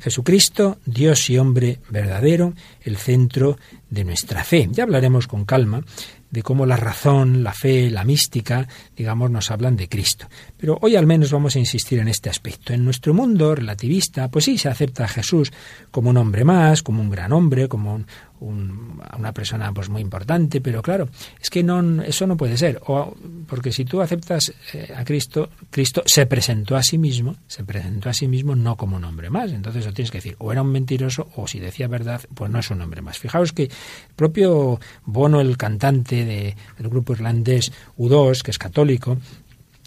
[0.00, 3.58] Jesucristo, Dios y hombre verdadero, el centro
[3.90, 4.66] de nuestra fe.
[4.72, 5.84] Ya hablaremos con calma
[6.30, 10.28] de cómo la razón, la fe, la mística, digamos, nos hablan de Cristo.
[10.56, 12.72] Pero hoy al menos vamos a insistir en este aspecto.
[12.72, 15.52] En nuestro mundo relativista, pues sí, se acepta a Jesús
[15.90, 18.06] como un hombre más, como un gran hombre, como un,
[18.40, 21.08] una persona pues muy importante, pero claro,
[21.40, 22.80] es que no, eso no puede ser.
[22.86, 23.14] O,
[23.46, 28.08] porque si tú aceptas eh, a Cristo, Cristo se presentó a sí mismo, se presentó
[28.08, 29.52] a sí mismo no como un hombre más.
[29.52, 32.58] Entonces lo tienes que decir, o era un mentiroso, o si decía verdad, pues no
[32.58, 33.18] es un hombre más.
[33.18, 33.70] Fijaos que el
[34.16, 39.18] propio Bono, el cantante de, del grupo irlandés U2, que es católico,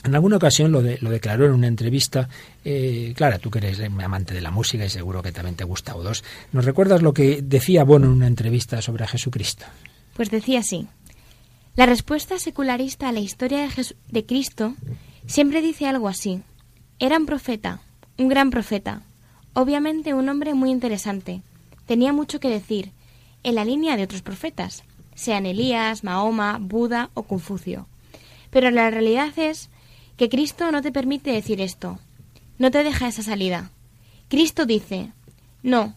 [0.03, 2.27] en alguna ocasión lo, de, lo declaró en una entrevista.
[2.65, 5.95] Eh, Clara, tú que eres amante de la música y seguro que también te gusta
[5.95, 6.23] O2.
[6.51, 9.65] ¿Nos recuerdas lo que decía Bono en una entrevista sobre Jesucristo?
[10.15, 10.87] Pues decía así.
[11.75, 14.75] La respuesta secularista a la historia de, de Cristo
[15.25, 16.41] siempre dice algo así.
[16.99, 17.81] Era un profeta,
[18.17, 19.01] un gran profeta,
[19.53, 21.41] obviamente un hombre muy interesante.
[21.85, 22.91] Tenía mucho que decir,
[23.43, 24.83] en la línea de otros profetas,
[25.15, 27.87] sean Elías, Mahoma, Buda o Confucio.
[28.49, 29.69] Pero la realidad es
[30.17, 31.99] que Cristo no te permite decir esto.
[32.57, 33.71] No te deja esa salida.
[34.29, 35.11] Cristo dice,
[35.61, 35.95] no,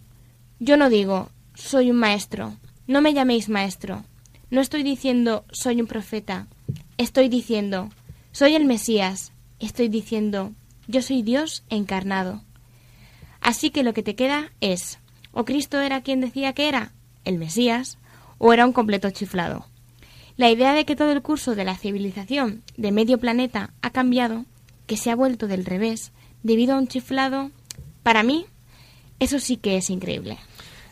[0.59, 4.05] yo no digo, soy un maestro, no me llaméis maestro.
[4.51, 6.47] No estoy diciendo, soy un profeta.
[6.99, 7.91] Estoy diciendo,
[8.33, 9.33] soy el Mesías.
[9.59, 10.53] Estoy diciendo,
[10.87, 12.43] yo soy Dios encarnado.
[13.41, 14.99] Así que lo que te queda es,
[15.33, 16.93] o Cristo era quien decía que era,
[17.25, 17.99] el Mesías,
[18.39, 19.67] o era un completo chiflado.
[20.37, 24.45] La idea de que todo el curso de la civilización de medio planeta ha cambiado,
[24.87, 27.51] que se ha vuelto del revés, debido a un chiflado,
[28.03, 28.47] para mí,
[29.19, 30.39] eso sí que es increíble.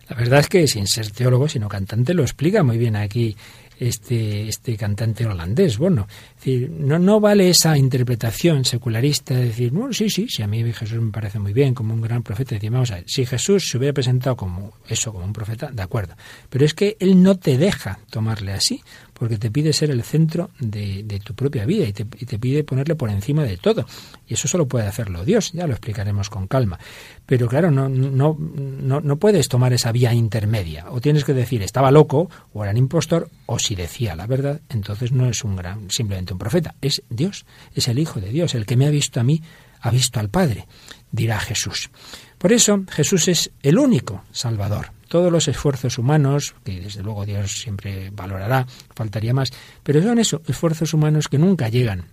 [0.09, 3.37] La verdad es que sin ser teólogo, sino cantante, lo explica muy bien aquí
[3.78, 5.78] este, este cantante holandés.
[5.78, 10.46] Bueno, decir, no, no vale esa interpretación secularista de decir, bueno, sí, sí, sí, a
[10.46, 12.54] mí Jesús me parece muy bien, como un gran profeta.
[12.54, 15.83] Decimos, vamos a ver, si Jesús se hubiera presentado como eso, como un profeta, de
[15.83, 16.14] acuerdo.
[16.50, 18.83] Pero es que Él no te deja tomarle así,
[19.14, 23.09] porque te pide ser el centro de, tu propia vida y te, pide ponerle por
[23.09, 23.87] encima de todo.
[24.27, 26.79] Y eso solo puede hacerlo Dios, ya lo explicaremos con calma.
[27.24, 30.87] Pero claro, no, no, no, no puedes tomar esa vía intermedia.
[30.90, 34.61] O tienes que decir, estaba loco, o era un impostor, o si decía la verdad,
[34.68, 38.55] entonces no es un gran, simplemente un profeta, es Dios, es el Hijo de Dios,
[38.55, 39.42] el que me ha visto a mí,
[39.81, 40.66] ha visto al Padre,
[41.12, 41.90] dirá Jesús.
[42.38, 47.61] Por eso Jesús es el único Salvador todos los esfuerzos humanos, que desde luego Dios
[47.61, 49.53] siempre valorará, faltaría más,
[49.85, 52.07] pero son esos esfuerzos humanos que nunca llegan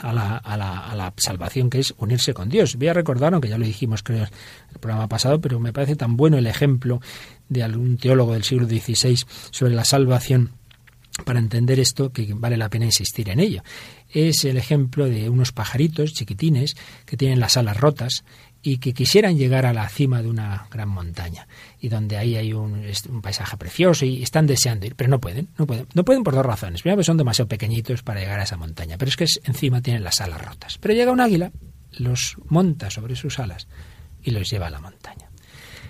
[0.00, 2.76] a la, a, la, a la, salvación que es unirse con Dios.
[2.76, 4.30] Voy a recordar, aunque ya lo dijimos creo en
[4.72, 7.02] el programa pasado, pero me parece tan bueno el ejemplo
[7.50, 9.18] de algún teólogo del siglo XVI
[9.50, 10.52] sobre la salvación
[11.24, 13.62] para entender esto que vale la pena insistir en ello.
[14.10, 18.24] Es el ejemplo de unos pajaritos chiquitines que tienen las alas rotas
[18.62, 21.46] y que quisieran llegar a la cima de una gran montaña
[21.80, 22.82] y donde ahí hay un,
[23.22, 26.44] paisaje precioso y están deseando ir, pero no pueden, no pueden, no pueden por dos
[26.44, 26.82] razones.
[26.82, 30.20] Primero, son demasiado pequeñitos para llegar a esa montaña, pero es que encima tienen las
[30.20, 30.78] alas rotas.
[30.78, 31.52] Pero llega un águila,
[31.92, 33.68] los monta sobre sus alas
[34.22, 35.27] y los lleva a la montaña.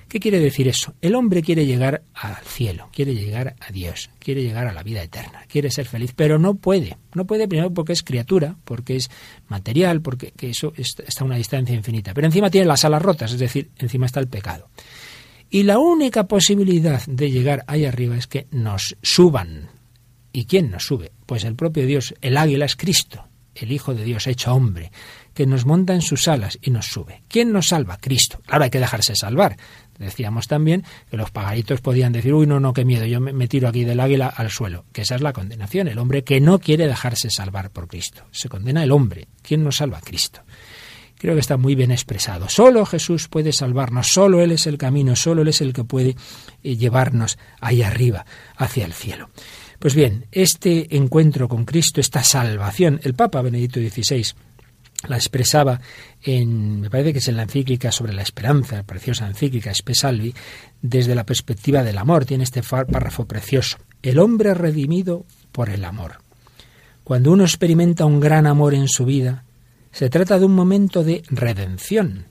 [0.09, 0.95] ¿Qué quiere decir eso?
[1.03, 5.03] El hombre quiere llegar al cielo, quiere llegar a Dios, quiere llegar a la vida
[5.03, 6.97] eterna, quiere ser feliz, pero no puede.
[7.13, 9.11] No puede primero porque es criatura, porque es
[9.49, 12.15] material, porque eso está a una distancia infinita.
[12.15, 14.71] Pero encima tiene las alas rotas, es decir, encima está el pecado.
[15.51, 19.69] Y la única posibilidad de llegar ahí arriba es que nos suban.
[20.33, 21.13] ¿Y quién nos sube?
[21.27, 24.93] Pues el propio Dios, el águila es Cristo, el Hijo de Dios hecho hombre,
[25.35, 27.23] que nos monta en sus alas y nos sube.
[27.29, 27.99] ¿Quién nos salva?
[27.99, 28.41] Cristo.
[28.47, 29.57] Claro, hay que dejarse salvar.
[29.99, 33.69] Decíamos también que los pagaritos podían decir, uy, no, no, qué miedo, yo me, tiro
[33.69, 34.85] aquí del águila al suelo.
[34.93, 38.25] Que esa es la condenación, el hombre que no quiere dejarse salvar por Cristo.
[38.31, 39.29] Se condena el hombre.
[39.43, 40.01] ¿Quién nos salva?
[40.01, 40.43] Cristo.
[41.19, 42.49] Creo que está muy bien expresado.
[42.49, 46.15] Solo Jesús puede salvarnos, solo Él es el camino, solo Él es el que puede
[46.63, 48.25] eh, llevarnos ahí arriba,
[48.57, 49.31] hacia el cielo.
[49.81, 54.33] Pues bien, este encuentro con Cristo, esta salvación, el Papa Benedicto XVI
[55.07, 55.81] la expresaba
[56.23, 60.35] en, me parece que es en la encíclica sobre la esperanza, preciosa encíclica Espesalvi,
[60.83, 62.25] desde la perspectiva del amor.
[62.25, 63.79] Tiene este párrafo precioso.
[64.03, 66.19] El hombre redimido por el amor.
[67.05, 69.45] Cuando uno experimenta un gran amor en su vida,
[69.93, 72.27] se trata de un momento de redención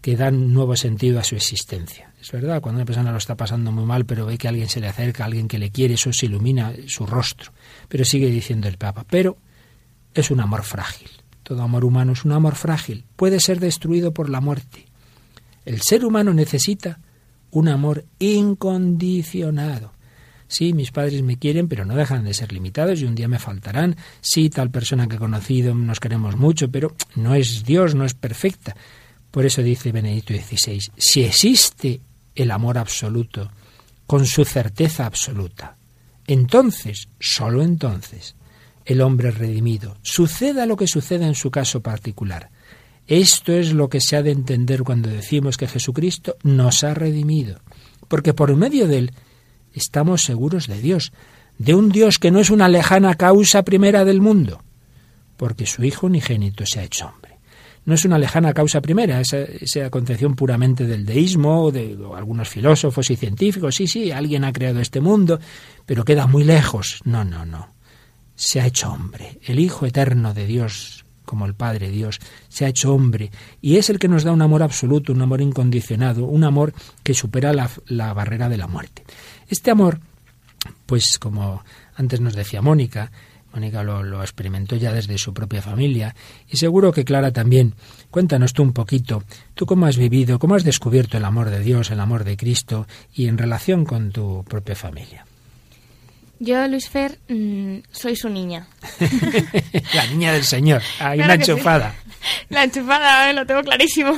[0.00, 2.12] que da nuevo sentido a su existencia.
[2.20, 4.80] Es verdad, cuando una persona lo está pasando muy mal, pero ve que alguien se
[4.80, 7.52] le acerca, alguien que le quiere, eso se ilumina su rostro.
[7.88, 9.36] Pero sigue diciendo el Papa, pero
[10.14, 11.10] es un amor frágil.
[11.50, 13.04] Todo amor humano es un amor frágil.
[13.16, 14.86] Puede ser destruido por la muerte.
[15.64, 17.00] El ser humano necesita
[17.50, 19.92] un amor incondicionado.
[20.46, 23.40] Sí, mis padres me quieren, pero no dejan de ser limitados y un día me
[23.40, 23.96] faltarán.
[24.20, 28.14] Sí, tal persona que he conocido nos queremos mucho, pero no es Dios, no es
[28.14, 28.76] perfecta.
[29.32, 32.00] Por eso dice Benedicto XVI, si existe
[32.36, 33.50] el amor absoluto,
[34.06, 35.76] con su certeza absoluta,
[36.28, 38.36] entonces, sólo entonces,
[38.84, 42.50] el hombre redimido, suceda lo que suceda en su caso particular.
[43.06, 47.60] Esto es lo que se ha de entender cuando decimos que Jesucristo nos ha redimido,
[48.08, 49.12] porque por medio de él
[49.74, 51.12] estamos seguros de Dios,
[51.58, 54.62] de un Dios que no es una lejana causa primera del mundo,
[55.36, 57.38] porque su Hijo unigénito se ha hecho hombre.
[57.84, 63.10] No es una lejana causa primera, esa, esa concepción puramente del deísmo, de algunos filósofos
[63.10, 65.40] y científicos, sí, sí, alguien ha creado este mundo,
[65.86, 67.00] pero queda muy lejos.
[67.04, 67.79] No, no, no
[68.40, 69.38] se ha hecho hombre.
[69.44, 73.30] El Hijo eterno de Dios, como el Padre Dios, se ha hecho hombre
[73.60, 76.72] y es el que nos da un amor absoluto, un amor incondicionado, un amor
[77.02, 79.04] que supera la, la barrera de la muerte.
[79.46, 80.00] Este amor,
[80.86, 81.62] pues como
[81.96, 83.12] antes nos decía Mónica,
[83.52, 86.14] Mónica lo, lo, experimentó ya desde su propia familia
[86.48, 87.74] y seguro que Clara también.
[88.10, 89.22] Cuéntanos tú un poquito,
[89.52, 92.86] tú cómo has vivido, cómo has descubierto el amor de Dios, el amor de Cristo
[93.12, 95.26] y en relación con tu propia familia.
[96.42, 98.66] Yo, Luis Fer, mmm, soy su niña.
[99.94, 100.80] la niña del Señor.
[100.98, 101.92] Hay claro una enchufada.
[101.92, 102.10] Sí.
[102.48, 103.34] La enchufada, ¿eh?
[103.34, 104.12] lo tengo clarísimo.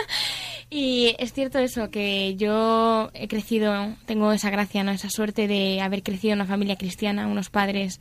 [0.70, 4.92] y es cierto eso, que yo he crecido, tengo esa gracia, ¿no?
[4.92, 7.98] esa suerte de haber crecido en una familia cristiana, unos padres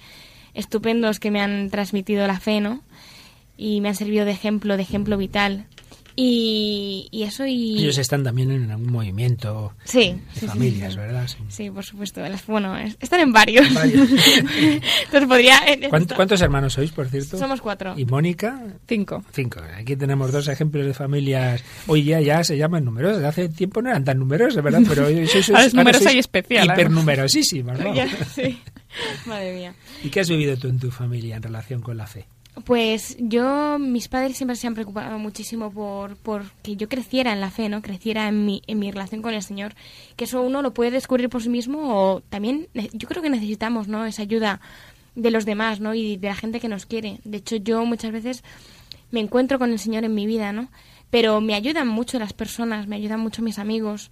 [0.53, 2.81] estupendos que me han transmitido la fe, ¿no?
[3.57, 5.65] Y me han servido de ejemplo, de ejemplo vital.
[6.19, 7.77] Y, y, eso y...
[7.77, 11.29] Ellos están también en un movimiento sí, de sí, familias, sí, ¿verdad?
[11.47, 11.69] Sí.
[11.69, 12.21] por supuesto.
[12.47, 13.71] Bueno, están en varios.
[13.71, 14.09] varios.
[14.57, 15.59] Entonces podría...
[15.89, 17.37] ¿Cuántos, ¿Cuántos hermanos sois, por cierto?
[17.37, 17.93] Somos cuatro.
[17.95, 18.59] ¿Y Mónica?
[18.87, 19.23] Cinco.
[19.31, 19.61] Cinco.
[19.77, 21.63] Aquí tenemos dos ejemplos de familias.
[21.85, 23.23] Hoy ya, ya se llaman numerosas.
[23.23, 24.81] Hace tiempo no eran tan numerosas, ¿verdad?
[24.89, 26.65] Pero hoy sois, ahora es numerosa y especial.
[26.65, 27.93] Hipernumerosísimas, ¿no?
[27.93, 28.59] Ya, sí.
[29.27, 29.75] Madre mía.
[30.03, 32.25] ¿Y qué has vivido tú en tu familia en relación con la fe?
[32.65, 37.39] Pues yo, mis padres siempre se han preocupado muchísimo por, por que yo creciera en
[37.39, 37.81] la fe, ¿no?
[37.81, 39.75] Creciera en mi, en mi relación con el Señor.
[40.15, 43.87] Que eso uno lo puede descubrir por sí mismo o también yo creo que necesitamos,
[43.87, 44.05] ¿no?
[44.05, 44.59] Esa ayuda
[45.15, 45.93] de los demás, ¿no?
[45.93, 47.19] Y de la gente que nos quiere.
[47.23, 48.43] De hecho, yo muchas veces
[49.11, 50.69] me encuentro con el Señor en mi vida, ¿no?
[51.09, 54.11] Pero me ayudan mucho las personas, me ayudan mucho mis amigos.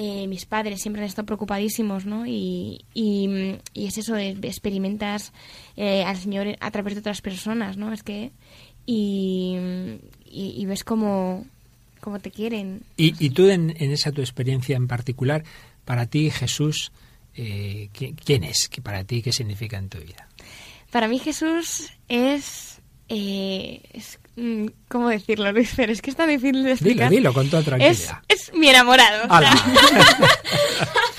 [0.00, 2.24] Eh, mis padres siempre han estado preocupadísimos, ¿no?
[2.24, 5.32] Y, y, y es eso, experimentas
[5.76, 7.92] eh, al Señor a través de otras personas, ¿no?
[7.92, 8.30] Es que...
[8.86, 9.56] Y,
[10.24, 11.44] y, ves cómo,
[12.00, 12.82] cómo, te quieren.
[12.96, 15.42] Y, y tú, en, en, esa tu experiencia en particular,
[15.84, 16.92] para ti Jesús,
[17.34, 18.70] eh, ¿quién es?
[18.84, 20.28] ¿Para ti qué significa en tu vida?
[20.92, 22.80] Para mí Jesús es...
[23.08, 24.20] Eh, es
[24.88, 25.72] ¿Cómo decirlo, Luis?
[25.76, 27.10] Pero es que está difícil de explicar.
[27.10, 28.22] Dilo, dilo, con toda tranquilidad.
[28.28, 29.24] Es, es mi enamorado.
[29.28, 29.52] O sea.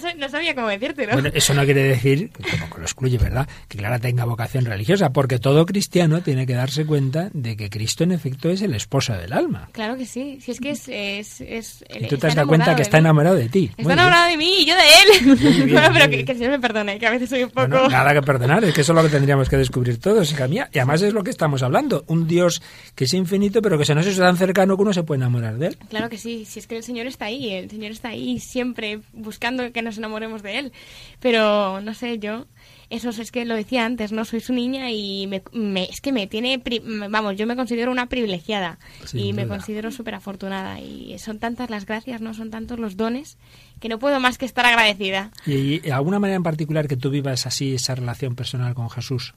[0.00, 1.12] no, no, no, sabía cómo decírtelo.
[1.12, 5.12] Bueno, eso no quiere decir, como que lo excluye, ¿verdad?, que Clara tenga vocación religiosa,
[5.12, 9.12] porque todo cristiano tiene que darse cuenta de que Cristo, en efecto, es el esposo
[9.14, 9.68] del alma.
[9.72, 10.38] Claro que sí.
[10.40, 10.88] Si es que es...
[10.88, 13.70] es, es y tú te has dado cuenta que está enamorado de ti.
[13.76, 15.36] Está enamorado de mí y yo de él.
[15.36, 17.68] Bien, bueno, pero que, que, el Señor me perdone, que a veces soy un poco...
[17.68, 20.48] Bueno, nada que perdonar, es que eso es lo que tendríamos que descubrir todos, hija
[20.48, 20.68] mía.
[20.72, 22.04] Y además es lo que estamos hablando.
[22.06, 22.62] Un Dios
[22.94, 25.58] que es infinito, pero que se nos es tan cercano que uno se puede enamorar
[25.58, 25.78] de él.
[25.88, 29.00] Claro que sí, si es que el Señor está ahí, el Señor está ahí siempre
[29.12, 30.72] buscando que nos enamoremos de él.
[31.20, 32.46] Pero no sé, yo
[32.90, 34.24] eso es que lo decía antes, ¿no?
[34.26, 36.62] Soy su niña y me, me, es que me tiene,
[37.08, 39.42] vamos, yo me considero una privilegiada Sin y duda.
[39.42, 42.34] me considero súper afortunada y son tantas las gracias, ¿no?
[42.34, 43.38] Son tantos los dones
[43.80, 45.30] que no puedo más que estar agradecida.
[45.46, 49.34] ¿Y, y alguna manera en particular que tú vivas así esa relación personal con Jesús?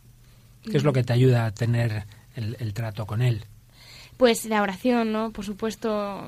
[0.69, 3.45] ¿Qué es lo que te ayuda a tener el, el trato con él?
[4.17, 5.31] Pues la oración, ¿no?
[5.31, 6.23] Por supuesto,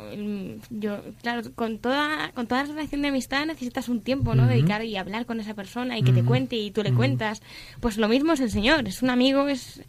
[0.69, 4.43] yo, claro, con toda, con toda relación de amistad necesitas un tiempo, ¿no?
[4.43, 4.49] Uh -huh.
[4.49, 6.17] Dedicar y hablar con esa persona y que uh -huh.
[6.17, 6.97] te cuente y tú le uh -huh.
[6.97, 7.41] cuentas.
[7.79, 9.81] Pues lo mismo es el Señor, es un amigo, es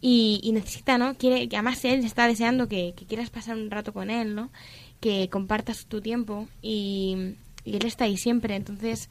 [0.00, 1.14] y, y necesita, ¿no?
[1.16, 4.50] Quiere, que además él está deseando que, que, quieras pasar un rato con él, ¿no?
[5.00, 9.08] Que compartas tu tiempo y, y él está ahí siempre, entonces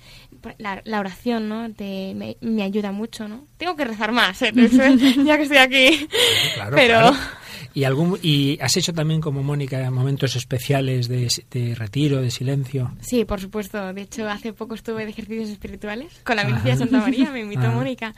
[0.57, 1.71] la, la oración, ¿no?
[1.73, 3.47] Te, me, me, ayuda mucho, ¿no?
[3.57, 4.51] Tengo que rezar más, ¿eh?
[5.25, 6.07] ya que estoy aquí,
[6.55, 6.99] claro, pero...
[6.99, 7.17] Claro.
[7.75, 12.95] ¿Y, algún, ¿Y has hecho también como Mónica momentos especiales de, de, retiro, de silencio?
[13.01, 13.93] Sí, por supuesto.
[13.93, 17.39] De hecho, hace poco estuve de ejercicios espirituales con la Milicia de Santa María, me
[17.39, 17.71] invitó Ajá.
[17.75, 18.13] Mónica.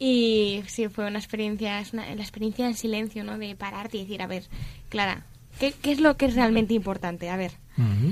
[0.00, 3.38] Y sí, fue una experiencia, es una, la experiencia en silencio, ¿no?
[3.38, 4.44] De pararte y decir, a ver,
[4.88, 5.26] Clara,
[5.60, 7.30] ¿qué, ¿qué es lo que es realmente importante?
[7.30, 7.52] A ver,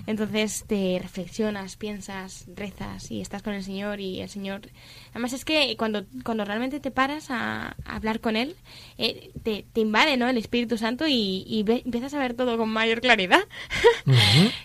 [0.07, 4.63] Entonces te reflexionas, piensas, rezas y estás con el Señor y el Señor...
[5.11, 8.55] Además es que cuando, cuando realmente te paras a, a hablar con Él,
[8.99, 10.29] eh, te, te invade ¿no?
[10.29, 13.41] el Espíritu Santo y, y ve- empiezas a ver todo con mayor claridad.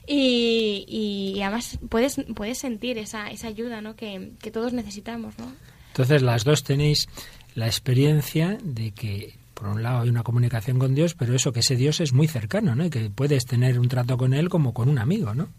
[0.07, 3.95] Y, y además puedes, puedes sentir esa, esa ayuda ¿no?
[3.95, 5.37] que, que todos necesitamos.
[5.39, 5.51] ¿no?
[5.89, 7.07] Entonces las dos tenéis
[7.55, 11.59] la experiencia de que por un lado hay una comunicación con Dios, pero eso que
[11.59, 12.83] ese Dios es muy cercano, ¿no?
[12.83, 15.49] Y que puedes tener un trato con él como con un amigo, ¿no?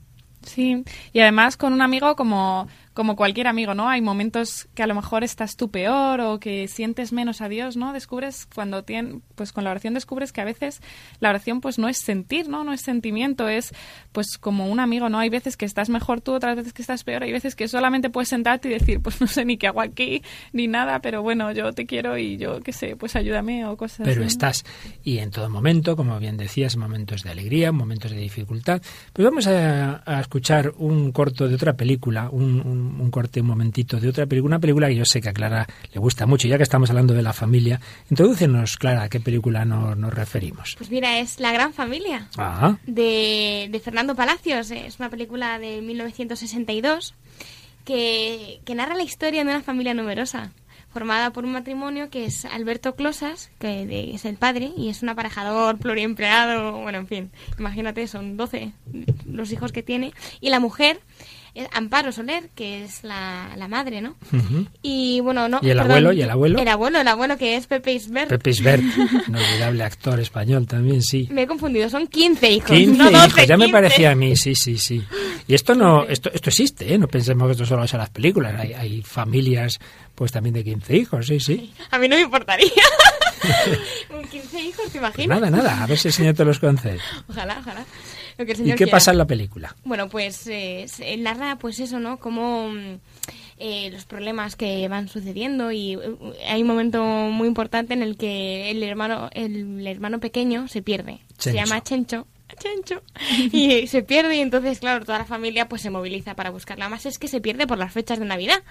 [0.44, 0.82] Sí,
[1.12, 3.88] y además con un amigo como, como cualquier amigo, ¿no?
[3.88, 7.76] Hay momentos que a lo mejor estás tú peor o que sientes menos a Dios,
[7.76, 7.92] ¿no?
[7.92, 10.80] Descubres cuando tienes, pues con la oración descubres que a veces
[11.20, 12.64] la oración pues no es sentir, ¿no?
[12.64, 13.72] No es sentimiento, es
[14.12, 15.18] pues como un amigo, ¿no?
[15.18, 18.10] Hay veces que estás mejor tú, otras veces que estás peor, hay veces que solamente
[18.10, 20.22] puedes sentarte y decir, pues no sé ni qué hago aquí,
[20.52, 24.00] ni nada, pero bueno, yo te quiero y yo qué sé, pues ayúdame o cosas
[24.00, 24.26] Pero así, ¿no?
[24.26, 24.64] estás,
[25.02, 28.82] y en todo momento, como bien decías, momentos de alegría, momentos de dificultad.
[29.12, 33.46] Pues vamos a, a escuchar un corto de otra película, un, un- un corte, un
[33.46, 36.48] momentito de otra película, una película que yo sé que a Clara le gusta mucho,
[36.48, 37.80] ya que estamos hablando de la familia.
[38.10, 40.74] Introdúcenos, Clara, a qué película no- nos referimos.
[40.78, 42.28] Pues mira, es La Gran Familia.
[42.36, 44.70] Ah, de, de Fernando Palacios.
[44.70, 47.14] Es una película de 1962
[47.84, 50.52] que, que narra la historia de una familia numerosa,
[50.92, 55.02] formada por un matrimonio que es Alberto Closas, que de- es el padre, y es
[55.02, 58.72] un aparejador pluriempleado, bueno, en fin, imagínate, son 12
[59.26, 61.00] los hijos que tiene, y la mujer
[61.72, 64.16] Amparo Soler, que es la, la madre, ¿no?
[64.32, 64.66] ujú.
[64.80, 65.60] Y bueno, no.
[65.62, 66.12] ¿Y el perdón, abuelo?
[66.12, 66.58] ¿Y el abuelo?
[66.60, 68.28] El abuelo, el abuelo que es Pepe Isbert.
[68.30, 68.82] Pepe Isbert,
[69.28, 71.28] inolvidable actor español también, sí.
[71.30, 72.70] Me he confundido, son 15 hijos.
[72.70, 73.72] 15 no 12, hijos, ya me 15.
[73.72, 75.02] parecía a mí, sí, sí, sí.
[75.46, 76.98] Y esto no, esto, esto existe, ¿eh?
[76.98, 78.54] No pensemos que esto solo es a las películas.
[78.58, 79.78] Hay, hay familias,
[80.14, 81.72] pues también de 15 hijos, sí, sí.
[81.90, 82.70] A mí no me importaría.
[84.10, 85.40] Un 15 hijos, ¿te Pues imaginas?
[85.40, 86.98] nada, nada, a ver si el señor te los concede.
[87.28, 87.84] Ojalá, ojalá.
[88.38, 88.92] Lo que el ¿Y qué quiera.
[88.92, 89.74] pasa en la película?
[89.84, 90.86] Bueno, pues eh,
[91.18, 92.18] narra pues eso, ¿no?
[92.18, 92.98] Como mm,
[93.58, 95.98] eh, los problemas que van sucediendo y eh,
[96.48, 101.20] hay un momento muy importante en el que el hermano el hermano pequeño se pierde.
[101.38, 102.26] Se llama Chencho.
[102.58, 103.02] Chencho.
[103.52, 106.88] Y se pierde y entonces, claro, toda la familia pues se moviliza para buscarla.
[106.88, 108.62] Más es que se pierde por las fechas de Navidad.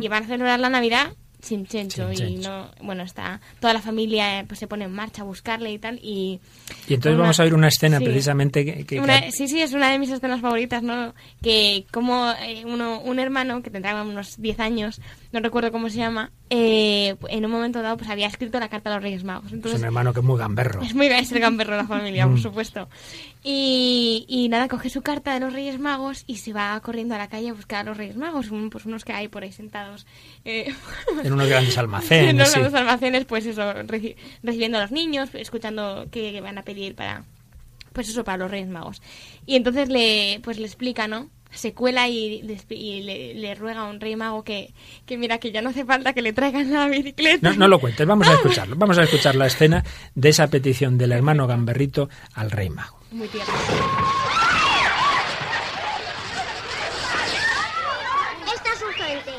[0.00, 1.12] Y van a celebrar la Navidad
[1.42, 2.12] sin Chencho.
[2.14, 5.24] Sin y no, bueno, está toda la familia eh, pues se pone en marcha a
[5.24, 5.98] buscarle y tal.
[6.02, 6.40] Y,
[6.88, 8.04] Y entonces una- vamos a ver una escena sí.
[8.04, 8.84] precisamente que...
[8.84, 11.14] que- Una- que- sí, sí, es una de mis escenas favoritas, ¿no?
[11.42, 15.00] Que como eh, uno, un hermano que tendrá unos 10 años,
[15.32, 18.90] no recuerdo cómo se llama, eh, en un momento dado pues había escrito la carta
[18.90, 19.46] a los Reyes Magos.
[19.46, 20.82] es Entonces, un hermano que es muy gamberro.
[20.82, 22.42] es muy es el gamberro de la familia, por Mm.
[22.42, 22.88] supuesto.
[23.42, 27.18] Y, y nada, coge su carta de los Reyes Magos y se va corriendo a
[27.18, 29.52] la calle a buscar a los Reyes Magos, un- pues unos que hay por ahí
[29.52, 30.06] sentados.
[30.44, 30.74] eh,
[31.24, 32.58] En unos grandes en almacenes, los sí.
[32.60, 37.24] grandes almacenes, pues eso, reci- recibiendo a los niños, escuchando qué van a pedir para,
[37.92, 39.00] pues eso, para los Reyes Magos.
[39.46, 41.28] Y entonces le, pues le explica, ¿no?
[41.52, 44.72] Se cuela y, y le, le ruega a un rey mago que,
[45.04, 47.50] que mira que ya no hace falta que le traigan la bicicleta.
[47.50, 48.76] No, no lo cuentes, vamos a escucharlo.
[48.76, 49.84] Vamos a escuchar la escena
[50.14, 52.98] de esa petición del hermano gamberrito al rey mago.
[53.10, 53.52] Muy tierno.
[58.54, 59.32] Esta es urgente.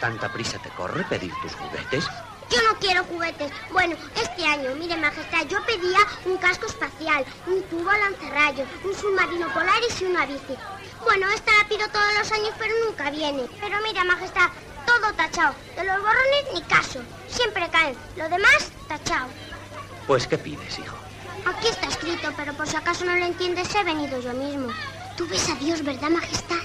[0.00, 2.06] ¿Tanta prisa te corre pedir tus juguetes?
[2.50, 3.50] Yo no quiero juguetes.
[3.72, 9.52] Bueno, este año, mire, majestad, yo pedía un casco espacial, un tubo lanzarrayos, un submarino
[9.52, 10.56] polaris y una bici.
[11.02, 13.44] Bueno, esta la pido todos los años, pero nunca viene.
[13.60, 14.48] Pero mira, majestad,
[14.86, 15.54] todo tachado.
[15.76, 17.00] De los borrones ni caso.
[17.28, 17.96] Siempre caen.
[18.16, 19.28] Lo demás, tachado.
[20.06, 20.96] Pues, ¿qué pides, hijo?
[21.44, 24.68] Aquí está escrito, pero por si acaso no lo entiendes, he venido yo mismo.
[25.16, 26.58] Tú ves a Dios, ¿verdad, majestad?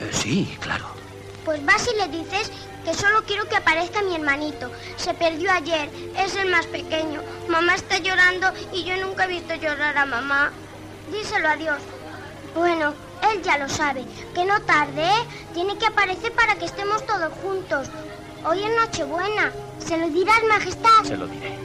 [0.00, 0.86] Eh, sí, claro.
[1.48, 2.52] Pues vas y le dices
[2.84, 4.70] que solo quiero que aparezca mi hermanito.
[4.98, 5.88] Se perdió ayer,
[6.18, 7.22] es el más pequeño.
[7.48, 10.52] Mamá está llorando y yo nunca he visto llorar a mamá.
[11.10, 11.78] Díselo a Dios.
[12.54, 12.92] Bueno,
[13.32, 14.04] él ya lo sabe.
[14.34, 15.26] Que no tarde, ¿eh?
[15.54, 17.88] Tiene que aparecer para que estemos todos juntos.
[18.44, 19.50] Hoy es Nochebuena.
[19.78, 21.02] Se lo dirás, majestad.
[21.04, 21.58] Se lo diré.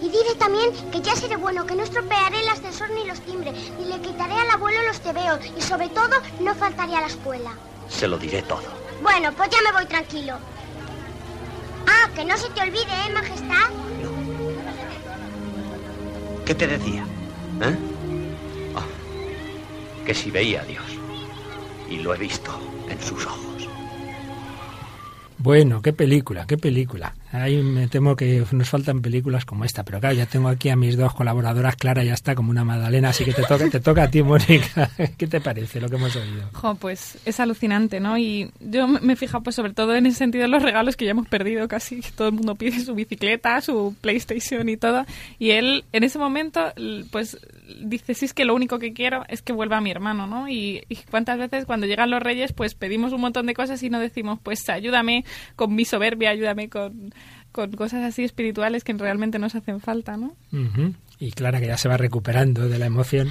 [0.00, 3.72] Y diré también que ya seré bueno, que no estropearé el ascensor ni los timbres,
[3.80, 7.50] ni le quitaré al abuelo los tebeos, y sobre todo no faltaré a la escuela.
[7.88, 8.83] Se lo diré todo.
[9.04, 10.32] Bueno, pues ya me voy tranquilo.
[11.86, 13.68] Ah, que no se te olvide, ¿eh, majestad?
[16.46, 17.04] ¿Qué te decía?
[17.60, 17.76] ¿Eh?
[18.74, 20.86] Ah, que si veía a Dios.
[21.90, 23.68] Y lo he visto en sus ojos.
[25.36, 27.12] Bueno, qué película, qué película.
[27.34, 30.76] Ahí me temo que nos faltan películas como esta, pero claro, ya tengo aquí a
[30.76, 34.04] mis dos colaboradoras, Clara ya está como una Madalena, así que te toca, te toca
[34.04, 34.90] a ti, Mónica.
[35.18, 36.48] ¿Qué te parece lo que hemos oído?
[36.52, 38.16] Jo, pues es alucinante, ¿no?
[38.16, 41.10] Y yo me he fijado pues sobre todo en ese sentido los regalos que ya
[41.10, 45.04] hemos perdido casi, todo el mundo pide su bicicleta, su PlayStation y todo,
[45.38, 46.72] y él en ese momento
[47.10, 47.38] pues
[47.80, 50.48] dice, sí, es que lo único que quiero es que vuelva mi hermano, ¿no?
[50.48, 53.90] Y, y cuántas veces cuando llegan los reyes pues pedimos un montón de cosas y
[53.90, 55.24] no decimos, pues ayúdame
[55.56, 57.12] con mi soberbia, ayúdame con,
[57.54, 60.34] con cosas así espirituales que realmente nos hacen falta, ¿no?
[61.20, 63.30] Y Clara que ya se va recuperando de la emoción.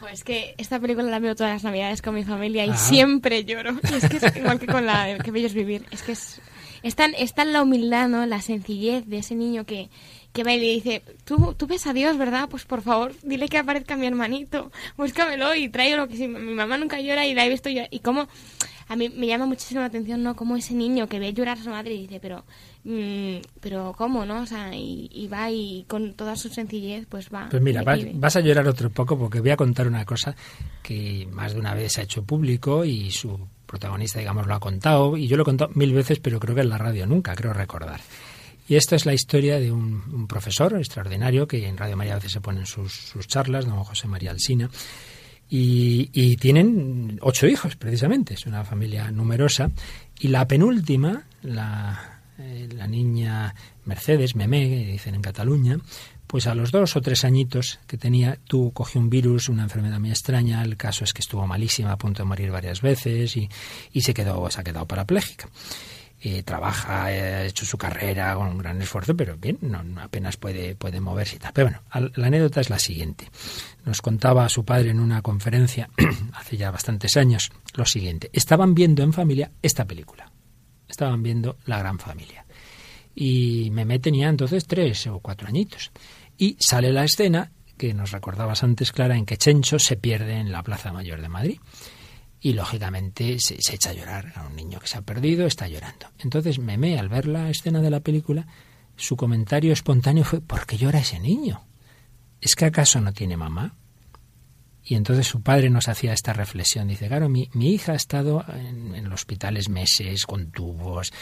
[0.00, 2.76] Pues que esta película la veo todas las navidades con mi familia y ah.
[2.76, 3.70] siempre lloro.
[3.82, 5.86] es que es igual que con la de Que Bello Vivir.
[5.90, 6.42] Es que es,
[6.82, 8.26] es, tan, es tan la humildad, ¿no?
[8.26, 9.88] La sencillez de ese niño que,
[10.34, 12.50] que va y le dice, ¿Tú, tú ves a Dios, ¿verdad?
[12.50, 16.76] Pues por favor, dile que aparezca mi hermanito, búscamelo y tráelo, que si mi mamá
[16.76, 17.84] nunca llora y la he visto yo.
[17.90, 18.28] Y cómo,
[18.88, 20.36] a mí me llama muchísimo la atención, ¿no?
[20.36, 22.44] Como ese niño que ve llorar a su madre y dice, pero,
[22.84, 24.42] mm, pero ¿cómo, no?
[24.42, 27.48] O sea, y, va y con toda su sencillez, pues va.
[27.50, 30.34] Pues mira, vas, a llorar otro poco porque voy a contar una cosa
[30.82, 34.60] que más de una vez se ha hecho público y su protagonista, digamos, lo ha
[34.60, 37.34] contado, y yo lo he contado mil veces, pero creo que en la radio nunca,
[37.34, 38.00] creo recordar.
[38.68, 42.32] Y esta es la historia de un, profesor extraordinario que en Radio María a veces
[42.32, 44.70] se ponen sus, sus charlas, don José María Alsina,
[45.54, 48.32] y, tienen ocho hijos, precisamente.
[48.32, 49.70] Es una familia numerosa.
[50.18, 53.54] Y la penúltima, la, eh, la niña
[53.84, 55.78] Mercedes, Memé, que dicen en Cataluña,
[56.26, 60.00] pues a los dos o tres añitos que tenía, tú cogió un virus, una enfermedad
[60.00, 60.62] muy extraña.
[60.62, 63.48] El caso es que estuvo malísima, a punto de morir varias veces y,
[63.92, 65.48] y se, quedó, se ha quedado parapléjica.
[66.24, 70.76] Eh, trabaja, ha hecho su carrera con un gran esfuerzo, pero bien, no, apenas puede,
[70.76, 71.52] puede moverse y tal.
[71.52, 73.28] Pero bueno, la anécdota es la siguiente.
[73.84, 75.90] Nos contaba su padre en una conferencia
[76.32, 78.30] hace ya bastantes años lo siguiente.
[78.32, 80.30] Estaban viendo en familia esta película.
[80.92, 82.44] Estaban viendo La Gran Familia.
[83.14, 85.90] Y Meme tenía entonces tres o cuatro añitos.
[86.36, 90.52] Y sale la escena que nos recordabas antes, Clara, en que Chencho se pierde en
[90.52, 91.58] la Plaza Mayor de Madrid
[92.42, 94.34] y lógicamente se, echa a llorar.
[94.36, 96.08] A un niño que se ha perdido está llorando.
[96.18, 98.46] Entonces Meme, al ver la escena de la película,
[98.96, 101.64] su comentario espontáneo fue ¿por qué llora ese niño?
[102.38, 103.76] ¿Es que acaso no tiene mamá?
[104.84, 106.88] Y entonces su padre nos hacía esta reflexión.
[106.88, 111.12] Dice, claro, mi, hija ha estado en, los hospitales meses, con tubos,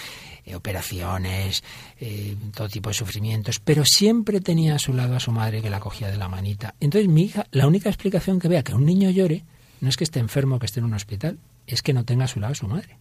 [0.45, 1.63] eh, operaciones,
[2.01, 5.71] eh, todo tipo de sufrimientos, pero siempre tenía a su lado a su madre que
[5.71, 6.75] la cogía de la manita.
[6.81, 9.45] Entonces mi hija, la única explicación que vea que un niño llore
[9.81, 12.29] no es que esté enfermo, que esté en un hospital, es que no tenga a
[12.29, 13.00] su lado a su madre.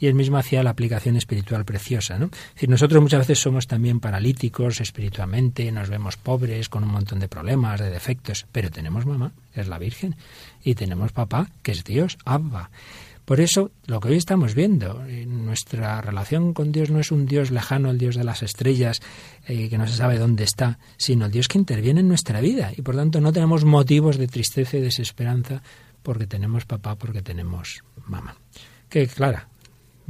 [0.00, 2.26] Y él mismo hacía la aplicación espiritual preciosa, ¿no?
[2.26, 7.20] Es decir, nosotros muchas veces somos también paralíticos espiritualmente, nos vemos pobres, con un montón
[7.20, 10.16] de problemas, de defectos, pero tenemos mamá, que es la Virgen,
[10.64, 12.70] y tenemos papá, que es Dios, Abba.
[13.30, 17.52] Por eso, lo que hoy estamos viendo, nuestra relación con Dios no es un Dios
[17.52, 19.00] lejano, el Dios de las estrellas,
[19.46, 22.72] eh, que no se sabe dónde está, sino el Dios que interviene en nuestra vida.
[22.76, 25.62] Y por tanto no tenemos motivos de tristeza y desesperanza
[26.02, 28.34] porque tenemos papá, porque tenemos mamá.
[28.88, 29.46] Que Clara,